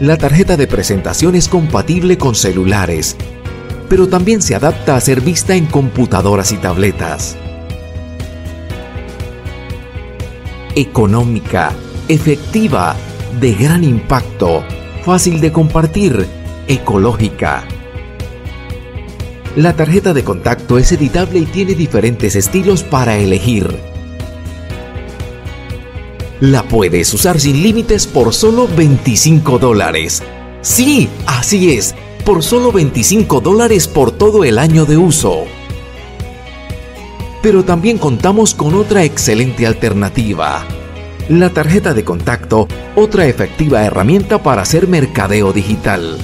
La 0.00 0.16
tarjeta 0.16 0.56
de 0.56 0.66
presentación 0.66 1.36
es 1.36 1.48
compatible 1.48 2.18
con 2.18 2.34
celulares, 2.34 3.16
pero 3.88 4.08
también 4.08 4.42
se 4.42 4.56
adapta 4.56 4.96
a 4.96 5.00
ser 5.00 5.20
vista 5.20 5.54
en 5.54 5.66
computadoras 5.66 6.50
y 6.52 6.56
tabletas. 6.56 7.36
Económica, 10.74 11.72
efectiva, 12.08 12.96
de 13.40 13.54
gran 13.54 13.84
impacto, 13.84 14.64
fácil 15.04 15.40
de 15.40 15.52
compartir, 15.52 16.26
ecológica 16.66 17.64
la 19.56 19.74
tarjeta 19.74 20.14
de 20.14 20.22
contacto 20.22 20.78
es 20.78 20.92
editable 20.92 21.40
y 21.40 21.46
tiene 21.46 21.74
diferentes 21.74 22.36
estilos 22.36 22.84
para 22.84 23.16
elegir. 23.16 23.76
La 26.40 26.62
puedes 26.62 27.12
usar 27.12 27.40
sin 27.40 27.62
límites 27.62 28.06
por 28.06 28.32
solo 28.32 28.68
25 28.68 29.58
dólares. 29.58 30.22
Sí, 30.62 31.08
así 31.26 31.72
es, 31.72 31.94
por 32.24 32.42
solo 32.42 32.70
25 32.70 33.40
dólares 33.40 33.88
por 33.88 34.12
todo 34.12 34.44
el 34.44 34.58
año 34.58 34.86
de 34.86 34.96
uso. 34.96 35.44
Pero 37.42 37.64
también 37.64 37.98
contamos 37.98 38.54
con 38.54 38.74
otra 38.74 39.04
excelente 39.04 39.66
alternativa. 39.66 40.64
La 41.28 41.50
tarjeta 41.50 41.92
de 41.92 42.04
contacto, 42.04 42.68
otra 42.94 43.26
efectiva 43.26 43.84
herramienta 43.84 44.42
para 44.42 44.62
hacer 44.62 44.88
mercadeo 44.88 45.52
digital. 45.52 46.18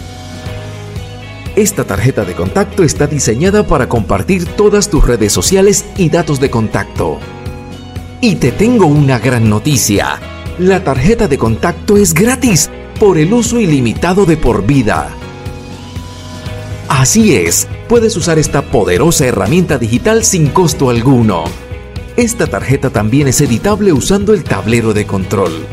Esta 1.57 1.85
tarjeta 1.85 2.27
de 2.27 2.35
contacto 2.35 2.83
está 2.83 3.07
diseñada 3.07 3.67
para 3.67 3.89
compartir 3.89 4.45
todas 4.45 4.91
tus 4.91 5.07
redes 5.07 5.33
sociales 5.33 5.87
y 5.97 6.11
datos 6.11 6.39
de 6.39 6.51
contacto. 6.51 7.19
Y 8.21 8.35
te 8.35 8.53
tengo 8.53 8.85
una 8.85 9.19
gran 9.19 9.49
noticia. 9.49 10.21
La 10.59 10.85
tarjeta 10.85 11.29
de 11.29 11.39
contacto 11.39 11.97
es 11.97 12.13
gratis 12.13 12.69
por 13.01 13.17
el 13.17 13.33
uso 13.33 13.59
ilimitado 13.59 14.27
de 14.27 14.37
por 14.37 14.67
vida. 14.67 15.09
Así 16.91 17.35
es, 17.35 17.67
puedes 17.89 18.15
usar 18.19 18.39
esta 18.39 18.61
poderosa 18.61 19.25
herramienta 19.25 19.79
digital 19.79 20.25
sin 20.25 20.49
costo 20.49 20.91
alguno. 20.91 21.45
Esta 22.19 22.47
tarjeta 22.47 22.91
también 22.91 23.29
es 23.29 23.41
editable 23.41 23.95
usando 23.95 24.35
el 24.35 24.45
tablero 24.45 24.93
de 24.93 25.07
control. 25.07 25.65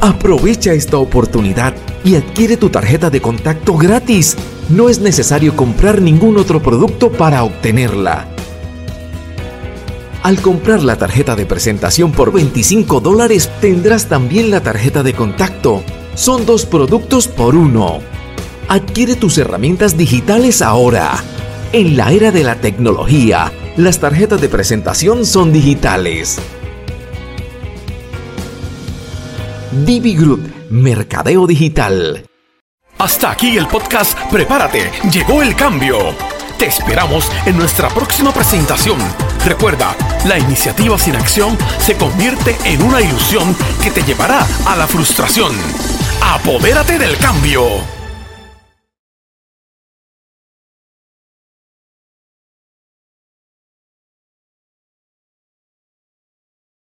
Aprovecha 0.00 0.72
esta 0.72 0.96
oportunidad 0.96 1.74
y 2.08 2.16
adquiere 2.16 2.56
tu 2.56 2.70
tarjeta 2.70 3.10
de 3.10 3.20
contacto 3.20 3.76
gratis. 3.76 4.34
No 4.70 4.88
es 4.88 4.98
necesario 4.98 5.54
comprar 5.54 6.00
ningún 6.00 6.38
otro 6.38 6.62
producto 6.62 7.12
para 7.12 7.44
obtenerla. 7.44 8.26
Al 10.22 10.40
comprar 10.40 10.82
la 10.82 10.96
tarjeta 10.96 11.36
de 11.36 11.44
presentación 11.44 12.12
por 12.12 12.32
25 12.32 13.00
dólares 13.00 13.50
tendrás 13.60 14.06
también 14.06 14.50
la 14.50 14.62
tarjeta 14.62 15.02
de 15.02 15.12
contacto. 15.12 15.84
Son 16.14 16.46
dos 16.46 16.64
productos 16.64 17.28
por 17.28 17.54
uno. 17.54 17.98
Adquiere 18.68 19.14
tus 19.14 19.36
herramientas 19.36 19.98
digitales 19.98 20.62
ahora. 20.62 21.22
En 21.74 21.98
la 21.98 22.10
era 22.10 22.32
de 22.32 22.42
la 22.42 22.54
tecnología, 22.54 23.52
las 23.76 23.98
tarjetas 23.98 24.40
de 24.40 24.48
presentación 24.48 25.26
son 25.26 25.52
digitales. 25.52 26.38
Divi 29.84 30.16
Group, 30.16 30.57
Mercadeo 30.70 31.46
Digital. 31.46 32.26
Hasta 32.98 33.30
aquí 33.30 33.56
el 33.56 33.66
podcast 33.66 34.18
Prepárate, 34.30 34.90
llegó 35.10 35.42
el 35.42 35.54
cambio. 35.54 36.14
Te 36.58 36.66
esperamos 36.66 37.30
en 37.46 37.56
nuestra 37.56 37.88
próxima 37.88 38.32
presentación. 38.32 38.98
Recuerda, 39.44 39.96
la 40.26 40.38
iniciativa 40.38 40.98
sin 40.98 41.16
acción 41.16 41.56
se 41.78 41.96
convierte 41.96 42.56
en 42.64 42.82
una 42.82 43.00
ilusión 43.00 43.56
que 43.82 43.90
te 43.90 44.02
llevará 44.02 44.46
a 44.66 44.76
la 44.76 44.86
frustración. 44.86 45.52
Apodérate 46.20 46.98
del 46.98 47.16
cambio. 47.16 47.97